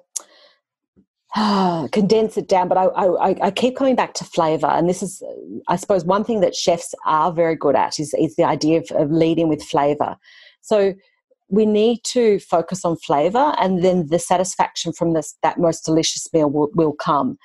condense 1.93 2.37
it 2.39 2.49
down, 2.49 2.69
but 2.69 2.79
I, 2.79 2.87
I, 2.87 3.37
I, 3.43 3.51
keep 3.51 3.77
coming 3.77 3.95
back 3.95 4.15
to 4.15 4.25
flavor. 4.25 4.67
And 4.67 4.89
this 4.89 5.03
is, 5.03 5.23
I 5.69 5.77
suppose, 5.77 6.05
one 6.05 6.25
thing 6.25 6.41
that 6.41 6.55
chefs 6.55 6.95
are 7.05 7.31
very 7.31 7.55
good 7.55 7.77
at 7.77 8.01
is, 8.01 8.15
is 8.15 8.37
the 8.37 8.45
idea 8.45 8.79
of, 8.79 8.91
of 8.93 9.11
leading 9.11 9.49
with 9.49 9.63
flavor. 9.63 10.17
So 10.63 10.95
we 11.51 11.67
need 11.67 12.01
to 12.05 12.39
focus 12.41 12.85
on 12.85 12.97
flavor, 12.97 13.55
and 13.59 13.85
then 13.85 14.07
the 14.09 14.19
satisfaction 14.19 14.93
from 14.93 15.13
this 15.13 15.37
that 15.43 15.59
most 15.59 15.85
delicious 15.85 16.27
meal 16.33 16.51
will, 16.51 16.71
will 16.75 16.93
come. 16.93 17.39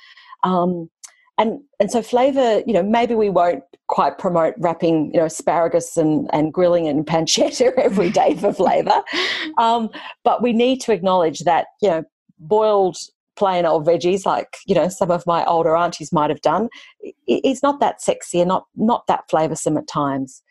Um, 0.43 0.89
and 1.37 1.61
and 1.79 1.91
so 1.91 2.01
flavor, 2.01 2.61
you 2.65 2.73
know, 2.73 2.83
maybe 2.83 3.15
we 3.15 3.29
won't 3.29 3.63
quite 3.87 4.17
promote 4.17 4.55
wrapping, 4.59 5.11
you 5.13 5.19
know, 5.19 5.25
asparagus 5.25 5.97
and, 5.97 6.29
and 6.33 6.53
grilling 6.53 6.87
and 6.87 7.05
pancetta 7.07 7.73
every 7.77 8.09
day 8.09 8.35
for 8.35 8.53
flavor, 8.53 9.03
um, 9.57 9.89
but 10.23 10.41
we 10.41 10.53
need 10.53 10.79
to 10.81 10.93
acknowledge 10.93 11.39
that 11.41 11.67
you 11.81 11.89
know 11.89 12.03
boiled 12.39 12.97
plain 13.35 13.65
old 13.65 13.85
veggies 13.85 14.25
like 14.25 14.57
you 14.65 14.75
know 14.75 14.89
some 14.89 15.11
of 15.11 15.25
my 15.25 15.45
older 15.45 15.75
aunties 15.75 16.11
might 16.11 16.29
have 16.29 16.41
done. 16.41 16.69
It's 17.27 17.63
not 17.63 17.79
that 17.79 18.01
sexy 18.01 18.39
and 18.39 18.47
not 18.47 18.65
not 18.75 19.07
that 19.07 19.29
flavoursome 19.31 19.77
at 19.77 19.87
times. 19.87 20.41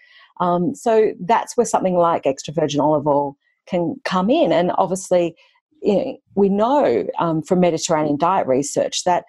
Um, 0.41 0.75
so 0.75 1.13
that's 1.21 1.57
where 1.57 1.67
something 1.67 1.95
like 1.95 2.27
extra 2.27 2.53
virgin 2.53 2.81
olive 2.81 3.07
oil 3.07 3.37
can 3.67 3.97
come 4.05 4.31
in. 4.31 4.53
And 4.53 4.73
obviously 4.77 5.37
you 5.83 5.97
know, 5.97 6.17
we 6.35 6.49
know 6.49 7.07
um, 7.19 7.43
from 7.43 7.61
mediterranean 7.61 8.17
diet 8.17 8.47
research 8.47 9.05
that 9.05 9.25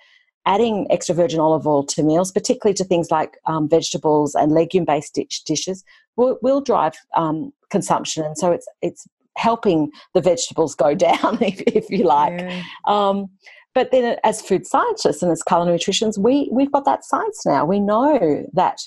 adding 0.45 0.87
extra 0.89 1.15
virgin 1.15 1.39
olive 1.39 1.65
oil 1.65 1.83
to 1.83 2.03
meals 2.03 2.31
particularly 2.31 2.73
to 2.73 2.83
things 2.83 3.09
like 3.11 3.37
um, 3.45 3.69
vegetables 3.69 4.35
and 4.35 4.51
legume 4.51 4.85
based 4.85 5.15
dish, 5.15 5.41
dishes 5.43 5.83
will, 6.15 6.37
will 6.41 6.61
drive 6.61 6.93
um, 7.15 7.51
consumption. 7.69 8.23
And 8.23 8.37
so 8.37 8.51
it's 8.51 8.67
it's 8.81 9.07
helping 9.35 9.91
the 10.13 10.21
vegetables 10.21 10.75
go 10.75 10.95
down, 11.09 11.37
if, 11.41 11.61
if 11.61 11.89
you 11.89 12.03
like. 12.03 12.39
Yeah. 12.39 12.63
Um, 12.85 13.29
but 13.73 13.91
then, 13.91 14.17
as 14.23 14.41
food 14.41 14.67
scientists 14.67 15.23
and 15.23 15.31
as 15.31 15.41
culinary 15.41 15.79
nutritionists, 15.79 16.17
we 16.17 16.47
we've 16.51 16.71
got 16.71 16.85
that 16.85 17.03
science 17.03 17.43
now. 17.43 17.65
We 17.65 17.79
know 17.79 18.45
that 18.53 18.79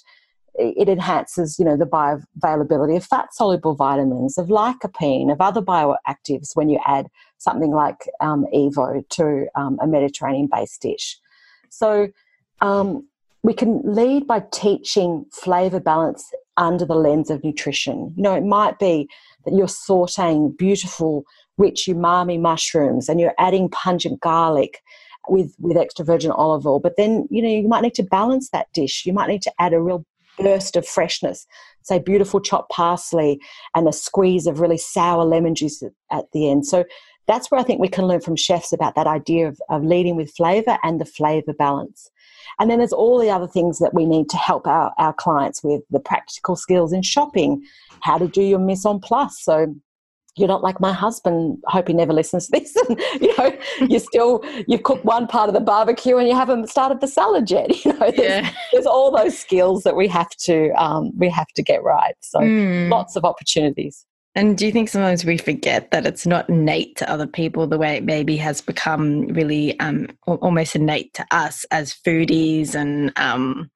it 0.59 0.89
enhances, 0.89 1.59
you 1.59 1.65
know, 1.65 1.77
the 1.77 1.85
bioavailability 1.85 2.97
of 2.97 3.05
fat 3.05 3.35
soluble 3.35 3.75
vitamins, 3.75 4.39
of 4.39 4.49
lycopene, 4.49 5.31
of 5.31 5.41
other 5.41 5.61
bioactives 5.61 6.55
when 6.55 6.69
you 6.69 6.79
add 6.87 7.09
something 7.39 7.73
like 7.73 8.09
um, 8.21 8.47
Evo 8.55 9.07
to 9.11 9.47
um, 9.55 9.79
a 9.83 9.87
Mediterranean 9.87 10.49
based 10.51 10.81
dish. 10.81 11.19
So 11.69 12.09
um, 12.61 13.07
we 13.43 13.53
can 13.53 13.83
lead 13.85 14.27
by 14.27 14.45
teaching 14.53 15.27
flavor 15.33 15.81
balance 15.81 16.31
under 16.57 16.87
the 16.87 16.95
lens 16.95 17.29
of 17.31 17.45
nutrition. 17.45 18.15
You 18.17 18.23
know, 18.23 18.35
it 18.35 18.45
might 18.45 18.79
be 18.79 19.09
you're 19.55 19.67
sauteing 19.67 20.57
beautiful, 20.57 21.25
rich 21.59 21.87
umami 21.89 22.41
mushrooms 22.41 23.09
and 23.09 23.21
you're 23.21 23.35
adding 23.39 23.69
pungent 23.71 24.21
garlic 24.21 24.83
with, 25.29 25.55
with 25.59 25.77
extra 25.77 26.05
virgin 26.05 26.31
olive 26.31 26.67
oil. 26.67 26.81
But 26.81 26.97
then, 26.97 27.27
you 27.31 27.43
know, 27.43 27.49
you 27.49 27.69
might 27.69 27.83
need 27.83 27.95
to 27.95 28.03
balance 28.03 28.51
that 28.51 28.73
dish. 28.73 29.05
You 29.07 29.13
might 29.13 29.29
need 29.29 29.43
to 29.43 29.53
add 29.59 29.73
a 29.73 29.81
real 29.81 30.05
burst 30.39 30.77
of 30.77 30.87
freshness, 30.87 31.47
say 31.83 31.99
beautiful 31.99 32.41
chopped 32.41 32.71
parsley 32.71 33.41
and 33.75 33.89
a 33.89 33.93
squeeze 33.93 34.47
of 34.47 34.61
really 34.61 34.79
sour 34.79 35.25
lemon 35.25 35.55
juice 35.55 35.83
at 36.11 36.25
the 36.33 36.51
end. 36.51 36.67
So 36.67 36.85
that's 37.27 37.51
where 37.51 37.61
I 37.61 37.65
think 37.65 37.81
we 37.81 37.89
can 37.89 38.07
learn 38.07 38.21
from 38.21 38.37
chefs 38.37 38.73
about 38.73 38.95
that 38.95 39.07
idea 39.07 39.49
of, 39.49 39.61
of 39.69 39.85
leading 39.85 40.17
with 40.17 40.35
flavor 40.37 40.79
and 40.83 41.01
the 41.01 41.05
flavor 41.05 41.53
balance. 41.53 42.11
And 42.59 42.71
then 42.71 42.79
there's 42.79 42.93
all 42.93 43.19
the 43.19 43.31
other 43.31 43.47
things 43.47 43.79
that 43.79 43.95
we 43.95 44.07
need 44.07 44.29
to 44.31 44.37
help 44.37 44.67
our, 44.67 44.93
our 44.99 45.13
clients 45.13 45.63
with 45.63 45.83
the 45.91 46.01
practical 46.01 46.57
skills 46.57 46.93
in 46.93 47.03
shopping, 47.03 47.65
how 48.01 48.19
to 48.19 48.29
do 48.29 48.43
your 48.43 48.59
mise 48.59 48.87
en 48.87 49.01
place. 49.01 49.39
So 49.41 49.75
you're 50.37 50.49
not 50.49 50.63
like 50.63 50.81
my 50.81 50.93
husband. 50.93 51.63
Hope 51.67 51.89
he 51.89 51.95
never 51.95 52.13
listens 52.13 52.49
to 52.49 52.61
this. 52.61 52.77
And 52.89 53.01
you 53.23 53.37
know, 53.39 53.57
you 53.81 53.99
still 53.99 54.45
you've 54.69 54.83
cooked 54.83 55.05
one 55.05 55.27
part 55.27 55.49
of 55.49 55.55
the 55.55 55.61
barbecue 55.61 56.19
and 56.19 56.29
you 56.29 56.35
haven't 56.35 56.69
started 56.69 57.01
the 57.01 57.09
salad 57.09 57.51
yet. 57.51 57.71
You 57.85 57.93
know, 57.93 58.11
there's, 58.11 58.19
yeah. 58.19 58.51
there's 58.73 58.87
all 58.87 59.11
those 59.17 59.39
skills 59.39 59.83
that 59.85 59.97
we 59.97 60.09
have 60.09 60.31
to 60.41 60.71
um, 60.73 61.13
we 61.17 61.29
have 61.31 61.49
to 61.57 61.63
get 61.63 61.83
right. 61.83 62.15
So 62.21 62.41
mm. 62.41 62.91
lots 62.91 63.17
of 63.17 63.25
opportunities. 63.25 64.05
And 64.37 64.59
do 64.59 64.67
you 64.67 64.73
think 64.73 64.91
sometimes 64.91 65.25
we 65.25 65.39
forget 65.39 65.91
that 65.93 66.05
it's 66.05 66.27
not 66.27 66.51
innate 66.51 66.95
to 66.97 67.11
other 67.11 67.27
people 67.27 67.67
the 67.67 67.79
way 67.79 67.97
it 67.97 68.05
maybe 68.05 68.37
has 68.37 68.61
become 68.61 69.29
really 69.29 69.81
um, 69.81 70.09
almost 70.27 70.77
innate 70.77 71.15
to 71.15 71.27
us 71.31 71.65
as 71.71 71.95
foodies 71.95 72.75
and, 72.75 73.13
um, 73.17 73.71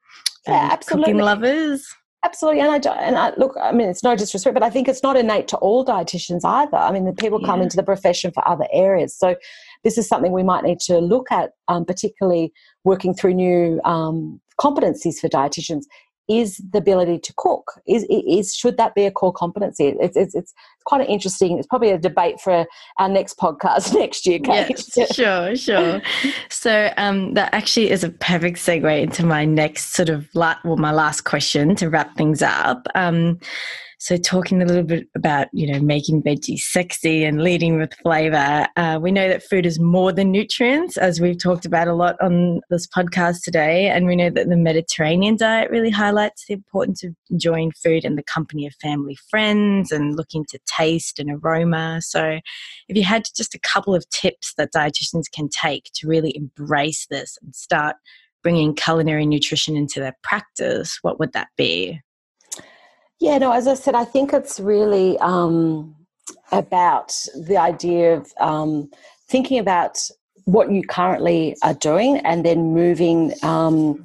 yeah, 0.46 0.68
absolutely. 0.70 1.12
cooking 1.12 1.24
lovers? 1.24 1.94
Absolutely, 2.22 2.60
and 2.60 2.86
I 2.86 2.92
and 2.96 3.16
I 3.16 3.32
look. 3.38 3.56
I 3.58 3.72
mean, 3.72 3.88
it's 3.88 4.02
no 4.02 4.14
disrespect, 4.14 4.52
but 4.52 4.62
I 4.62 4.68
think 4.68 4.88
it's 4.88 5.02
not 5.02 5.16
innate 5.16 5.48
to 5.48 5.56
all 5.56 5.86
dietitians 5.86 6.42
either. 6.44 6.76
I 6.76 6.92
mean, 6.92 7.06
the 7.06 7.14
people 7.14 7.40
come 7.40 7.62
into 7.62 7.78
the 7.78 7.82
profession 7.82 8.30
for 8.30 8.46
other 8.46 8.66
areas, 8.74 9.16
so 9.16 9.36
this 9.84 9.96
is 9.96 10.06
something 10.06 10.30
we 10.30 10.42
might 10.42 10.62
need 10.62 10.80
to 10.80 10.98
look 10.98 11.32
at, 11.32 11.52
um, 11.68 11.86
particularly 11.86 12.52
working 12.84 13.14
through 13.14 13.34
new 13.34 13.80
um, 13.86 14.38
competencies 14.60 15.18
for 15.18 15.30
dietitians 15.30 15.84
is 16.30 16.58
the 16.72 16.78
ability 16.78 17.18
to 17.18 17.32
cook. 17.36 17.80
Is, 17.86 18.06
is 18.08 18.54
should 18.54 18.76
that 18.76 18.94
be 18.94 19.04
a 19.04 19.10
core 19.10 19.32
competency? 19.32 19.96
It's, 20.00 20.16
it's, 20.16 20.34
it's 20.34 20.54
quite 20.84 21.00
an 21.00 21.08
interesting. 21.08 21.58
It's 21.58 21.66
probably 21.66 21.90
a 21.90 21.98
debate 21.98 22.40
for 22.40 22.66
our 22.98 23.08
next 23.08 23.36
podcast 23.36 23.94
next 23.98 24.26
year, 24.26 24.38
Kate. 24.38 24.70
Yes, 24.96 25.14
sure, 25.14 25.56
sure. 25.56 26.00
So 26.48 26.92
um, 26.96 27.34
that 27.34 27.52
actually 27.52 27.90
is 27.90 28.04
a 28.04 28.10
perfect 28.10 28.58
segue 28.58 29.02
into 29.02 29.26
my 29.26 29.44
next 29.44 29.94
sort 29.94 30.08
of 30.08 30.28
la- 30.34 30.58
well, 30.64 30.76
my 30.76 30.92
last 30.92 31.22
question 31.22 31.74
to 31.76 31.90
wrap 31.90 32.16
things 32.16 32.42
up. 32.42 32.86
Um, 32.94 33.40
so, 34.02 34.16
talking 34.16 34.62
a 34.62 34.64
little 34.64 34.82
bit 34.82 35.08
about, 35.14 35.48
you 35.52 35.70
know, 35.70 35.78
making 35.78 36.22
veggies 36.22 36.60
sexy 36.60 37.22
and 37.22 37.42
leading 37.42 37.78
with 37.78 37.92
flavor, 37.92 38.66
uh, 38.76 38.98
we 39.00 39.12
know 39.12 39.28
that 39.28 39.42
food 39.42 39.66
is 39.66 39.78
more 39.78 40.10
than 40.10 40.32
nutrients, 40.32 40.96
as 40.96 41.20
we've 41.20 41.38
talked 41.38 41.66
about 41.66 41.86
a 41.86 41.92
lot 41.92 42.16
on 42.18 42.62
this 42.70 42.86
podcast 42.86 43.42
today. 43.42 43.88
And 43.88 44.06
we 44.06 44.16
know 44.16 44.30
that 44.30 44.48
the 44.48 44.56
Mediterranean 44.56 45.36
diet 45.36 45.70
really 45.70 45.90
highlights 45.90 46.46
the 46.46 46.54
importance 46.54 47.04
of 47.04 47.14
enjoying 47.28 47.72
food 47.72 48.06
in 48.06 48.16
the 48.16 48.22
company 48.22 48.66
of 48.66 48.72
family 48.80 49.18
friends 49.28 49.92
and 49.92 50.16
looking 50.16 50.46
to 50.46 50.58
taste 50.64 51.18
and 51.18 51.30
aroma. 51.30 52.00
So, 52.00 52.40
if 52.88 52.96
you 52.96 53.04
had 53.04 53.24
just 53.36 53.54
a 53.54 53.60
couple 53.60 53.94
of 53.94 54.08
tips 54.08 54.54
that 54.56 54.72
dietitians 54.74 55.24
can 55.30 55.50
take 55.50 55.90
to 55.96 56.08
really 56.08 56.34
embrace 56.34 57.06
this 57.10 57.36
and 57.42 57.54
start 57.54 57.96
bringing 58.42 58.74
culinary 58.74 59.26
nutrition 59.26 59.76
into 59.76 60.00
their 60.00 60.16
practice, 60.22 61.00
what 61.02 61.18
would 61.18 61.34
that 61.34 61.48
be? 61.58 62.00
Yeah, 63.20 63.37
no, 63.37 63.52
as 63.52 63.68
I 63.68 63.74
said, 63.74 63.94
I 63.94 64.06
think 64.06 64.33
it's 64.33 64.59
really 64.59 65.18
um, 65.18 65.94
about 66.52 67.14
the 67.46 67.59
idea 67.59 68.16
of 68.16 68.33
um, 68.40 68.90
thinking 69.28 69.59
about 69.59 69.98
what 70.46 70.72
you 70.72 70.83
currently 70.83 71.54
are 71.62 71.74
doing 71.74 72.16
and 72.18 72.46
then 72.46 72.72
moving 72.72 73.35
um, 73.42 74.04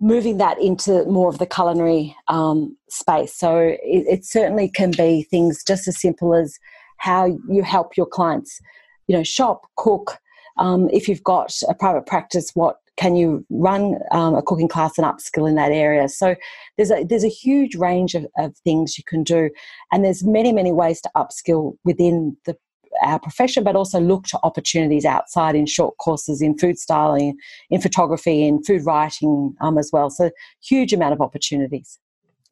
moving 0.00 0.38
that 0.38 0.58
into 0.60 1.04
more 1.04 1.28
of 1.28 1.38
the 1.38 1.46
culinary 1.46 2.16
um, 2.28 2.76
space. 2.88 3.34
So 3.36 3.58
it, 3.58 3.78
it, 3.82 4.24
certainly 4.24 4.68
can 4.68 4.90
be 4.90 5.22
things 5.30 5.62
just 5.62 5.86
as 5.86 6.00
simple 6.00 6.34
as 6.34 6.58
how 6.98 7.26
you 7.48 7.62
help 7.62 7.96
your 7.96 8.06
clients, 8.06 8.58
you 9.06 9.16
know, 9.16 9.22
shop, 9.22 9.62
cook. 9.76 10.18
Um, 10.58 10.88
if 10.90 11.08
you've 11.08 11.22
got 11.22 11.54
a 11.68 11.74
private 11.74 12.06
practice, 12.06 12.50
what 12.54 12.78
can 12.96 13.16
you 13.16 13.44
run 13.50 13.96
um, 14.12 14.34
a 14.34 14.42
cooking 14.42 14.68
class 14.68 14.98
and 14.98 15.06
upskill 15.06 15.48
in 15.48 15.56
that 15.56 15.72
area? 15.72 16.08
So 16.08 16.34
there's 16.76 16.90
a 16.90 17.04
there's 17.04 17.24
a 17.24 17.28
huge 17.28 17.74
range 17.74 18.14
of, 18.14 18.26
of 18.38 18.56
things 18.58 18.96
you 18.98 19.04
can 19.04 19.22
do, 19.22 19.50
and 19.92 20.04
there's 20.04 20.24
many 20.24 20.52
many 20.52 20.72
ways 20.72 21.00
to 21.02 21.10
upskill 21.16 21.76
within 21.84 22.36
the 22.46 22.56
our 23.02 23.18
profession, 23.18 23.64
but 23.64 23.76
also 23.76 24.00
look 24.00 24.24
to 24.24 24.38
opportunities 24.42 25.04
outside 25.04 25.56
in 25.56 25.66
short 25.66 25.96
courses 25.98 26.40
in 26.40 26.56
food 26.56 26.78
styling, 26.78 27.36
in 27.70 27.80
photography, 27.80 28.46
in 28.46 28.62
food 28.62 28.84
writing 28.84 29.54
um, 29.60 29.78
as 29.78 29.90
well. 29.92 30.10
So 30.10 30.30
huge 30.62 30.92
amount 30.92 31.12
of 31.12 31.20
opportunities. 31.20 31.98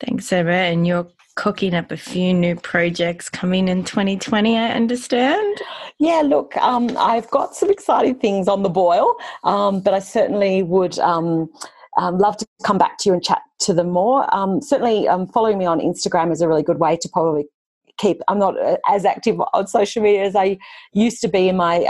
Thanks, 0.07 0.33
Emma. 0.33 0.51
And 0.51 0.87
you're 0.87 1.07
cooking 1.37 1.75
up 1.75 1.93
a 1.93 1.97
few 1.97 2.35
new 2.35 2.57
projects 2.57 3.29
coming 3.29 3.69
in 3.69 3.85
2020, 3.85 4.59
I 4.59 4.71
understand. 4.71 5.59
Yeah, 5.99 6.23
look, 6.25 6.57
um, 6.57 6.97
I've 6.99 7.31
got 7.31 7.55
some 7.55 7.71
exciting 7.71 8.17
things 8.17 8.49
on 8.49 8.62
the 8.62 8.69
boil, 8.69 9.15
um, 9.45 9.81
but 9.81 9.95
I 9.95 9.99
certainly 9.99 10.62
would. 10.62 10.99
Um, 10.99 11.51
um 11.99 12.17
love 12.17 12.38
to 12.38 12.47
come 12.65 12.79
back 12.79 12.97
to 12.97 13.11
you 13.11 13.12
and 13.12 13.23
chat 13.23 13.43
to 13.61 13.75
them 13.75 13.91
more. 13.91 14.27
Um, 14.35 14.62
certainly, 14.62 15.07
um, 15.09 15.27
following 15.27 15.59
me 15.59 15.67
on 15.67 15.79
Instagram 15.79 16.33
is 16.33 16.41
a 16.41 16.49
really 16.49 16.62
good 16.62 16.79
way 16.79 16.97
to 16.97 17.09
probably 17.09 17.45
keep. 17.99 18.21
I'm 18.29 18.38
not 18.38 18.59
uh, 18.59 18.79
as 18.88 19.05
active 19.05 19.41
on 19.53 19.67
social 19.67 20.03
media 20.03 20.25
as 20.25 20.35
I 20.35 20.59
used 20.95 21.21
to 21.21 21.29
be 21.29 21.49
in 21.49 21.57
my 21.57 21.85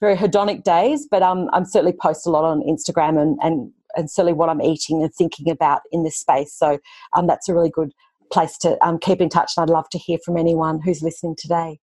very 0.00 0.16
hedonic 0.16 0.62
days, 0.62 1.06
but 1.10 1.22
um, 1.22 1.48
I'm 1.52 1.64
certainly 1.64 1.92
post 1.92 2.26
a 2.26 2.30
lot 2.30 2.44
on 2.44 2.62
Instagram 2.62 3.20
and, 3.20 3.38
and 3.42 3.72
and 3.98 4.10
certainly 4.10 4.32
what 4.32 4.48
I'm 4.48 4.62
eating 4.62 5.02
and 5.02 5.12
thinking 5.12 5.50
about 5.50 5.82
in 5.92 6.04
this 6.04 6.18
space. 6.18 6.54
So 6.54 6.78
um, 7.14 7.26
that's 7.26 7.48
a 7.48 7.54
really 7.54 7.70
good 7.70 7.92
place 8.32 8.56
to 8.58 8.82
um, 8.86 8.98
keep 8.98 9.20
in 9.20 9.28
touch. 9.28 9.52
And 9.56 9.64
I'd 9.64 9.72
love 9.72 9.88
to 9.90 9.98
hear 9.98 10.18
from 10.24 10.36
anyone 10.36 10.80
who's 10.80 11.02
listening 11.02 11.34
today. 11.36 11.80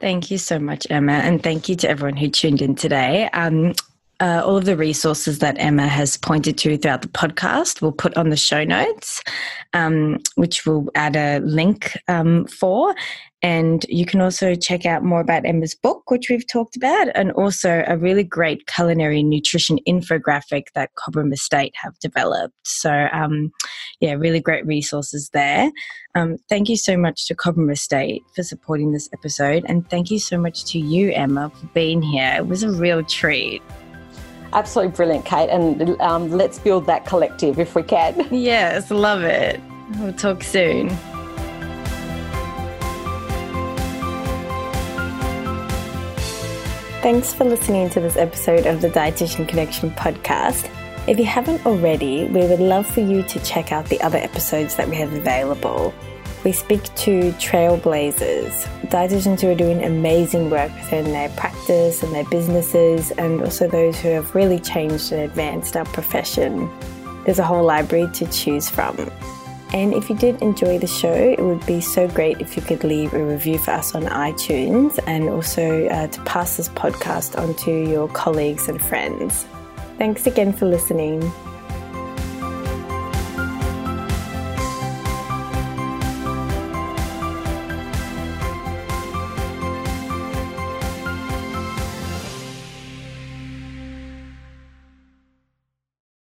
Thank 0.00 0.30
you 0.30 0.38
so 0.38 0.58
much, 0.58 0.86
Emma. 0.90 1.12
And 1.12 1.42
thank 1.42 1.68
you 1.68 1.76
to 1.76 1.88
everyone 1.88 2.16
who 2.16 2.28
tuned 2.28 2.60
in 2.60 2.74
today. 2.74 3.30
Um, 3.32 3.74
uh, 4.20 4.42
all 4.44 4.56
of 4.56 4.64
the 4.64 4.76
resources 4.76 5.40
that 5.40 5.56
Emma 5.58 5.86
has 5.88 6.16
pointed 6.16 6.56
to 6.58 6.78
throughout 6.78 7.02
the 7.02 7.08
podcast 7.08 7.82
we'll 7.82 7.92
put 7.92 8.16
on 8.16 8.30
the 8.30 8.36
show 8.36 8.62
notes, 8.64 9.22
um, 9.72 10.18
which 10.36 10.64
we'll 10.64 10.88
add 10.94 11.16
a 11.16 11.40
link 11.40 11.98
um, 12.08 12.46
for. 12.46 12.94
And 13.44 13.84
you 13.90 14.06
can 14.06 14.22
also 14.22 14.54
check 14.54 14.86
out 14.86 15.04
more 15.04 15.20
about 15.20 15.44
Emma's 15.44 15.74
book, 15.74 16.10
which 16.10 16.30
we've 16.30 16.48
talked 16.50 16.76
about, 16.76 17.08
and 17.14 17.30
also 17.32 17.84
a 17.86 17.98
really 17.98 18.24
great 18.24 18.66
culinary 18.66 19.22
nutrition 19.22 19.78
infographic 19.86 20.68
that 20.74 20.92
Cobram 20.94 21.30
Estate 21.30 21.74
have 21.76 21.98
developed. 21.98 22.54
So, 22.62 23.06
um, 23.12 23.52
yeah, 24.00 24.14
really 24.14 24.40
great 24.40 24.64
resources 24.66 25.28
there. 25.34 25.70
Um, 26.14 26.38
thank 26.48 26.70
you 26.70 26.76
so 26.78 26.96
much 26.96 27.26
to 27.26 27.34
Cobram 27.34 27.70
Estate 27.70 28.22
for 28.34 28.42
supporting 28.42 28.92
this 28.92 29.10
episode. 29.12 29.66
And 29.68 29.86
thank 29.90 30.10
you 30.10 30.18
so 30.18 30.38
much 30.38 30.64
to 30.72 30.78
you, 30.78 31.12
Emma, 31.12 31.50
for 31.50 31.66
being 31.74 32.00
here. 32.00 32.32
It 32.38 32.46
was 32.46 32.62
a 32.62 32.70
real 32.70 33.04
treat. 33.04 33.60
Absolutely 34.54 34.96
brilliant, 34.96 35.26
Kate. 35.26 35.50
And 35.50 36.00
um, 36.00 36.30
let's 36.30 36.58
build 36.58 36.86
that 36.86 37.04
collective 37.04 37.58
if 37.58 37.74
we 37.74 37.82
can. 37.82 38.26
Yes, 38.30 38.90
love 38.90 39.22
it. 39.22 39.60
We'll 39.98 40.14
talk 40.14 40.42
soon. 40.42 40.96
Thanks 47.04 47.34
for 47.34 47.44
listening 47.44 47.90
to 47.90 48.00
this 48.00 48.16
episode 48.16 48.64
of 48.64 48.80
the 48.80 48.88
Dietitian 48.88 49.46
Connection 49.46 49.90
podcast. 49.90 50.70
If 51.06 51.18
you 51.18 51.26
haven't 51.26 51.66
already, 51.66 52.24
we 52.24 52.46
would 52.46 52.60
love 52.60 52.86
for 52.86 53.00
you 53.00 53.22
to 53.24 53.38
check 53.40 53.72
out 53.72 53.84
the 53.90 54.00
other 54.00 54.16
episodes 54.16 54.76
that 54.76 54.88
we 54.88 54.96
have 54.96 55.12
available. 55.12 55.92
We 56.44 56.52
speak 56.52 56.82
to 56.82 57.32
trailblazers, 57.32 58.64
dietitians 58.88 59.42
who 59.42 59.50
are 59.50 59.54
doing 59.54 59.84
amazing 59.84 60.48
work 60.48 60.72
within 60.76 61.04
their 61.12 61.28
practice 61.28 62.02
and 62.02 62.14
their 62.14 62.24
businesses, 62.24 63.10
and 63.10 63.42
also 63.42 63.68
those 63.68 64.00
who 64.00 64.08
have 64.08 64.34
really 64.34 64.58
changed 64.58 65.12
and 65.12 65.20
advanced 65.20 65.76
our 65.76 65.84
profession. 65.84 66.70
There's 67.26 67.38
a 67.38 67.44
whole 67.44 67.64
library 67.64 68.08
to 68.14 68.26
choose 68.28 68.70
from. 68.70 68.96
And 69.74 69.92
if 69.92 70.08
you 70.08 70.14
did 70.14 70.40
enjoy 70.40 70.78
the 70.78 70.86
show, 70.86 71.12
it 71.12 71.40
would 71.40 71.66
be 71.66 71.80
so 71.80 72.06
great 72.06 72.40
if 72.40 72.54
you 72.54 72.62
could 72.62 72.84
leave 72.84 73.12
a 73.12 73.20
review 73.20 73.58
for 73.58 73.72
us 73.72 73.92
on 73.92 74.04
iTunes 74.04 75.00
and 75.08 75.28
also 75.28 75.88
uh, 75.88 76.06
to 76.06 76.20
pass 76.22 76.56
this 76.58 76.68
podcast 76.68 77.36
on 77.36 77.54
to 77.64 77.72
your 77.90 78.06
colleagues 78.06 78.68
and 78.68 78.80
friends. 78.80 79.44
Thanks 79.98 80.28
again 80.28 80.52
for 80.52 80.66
listening. 80.66 81.20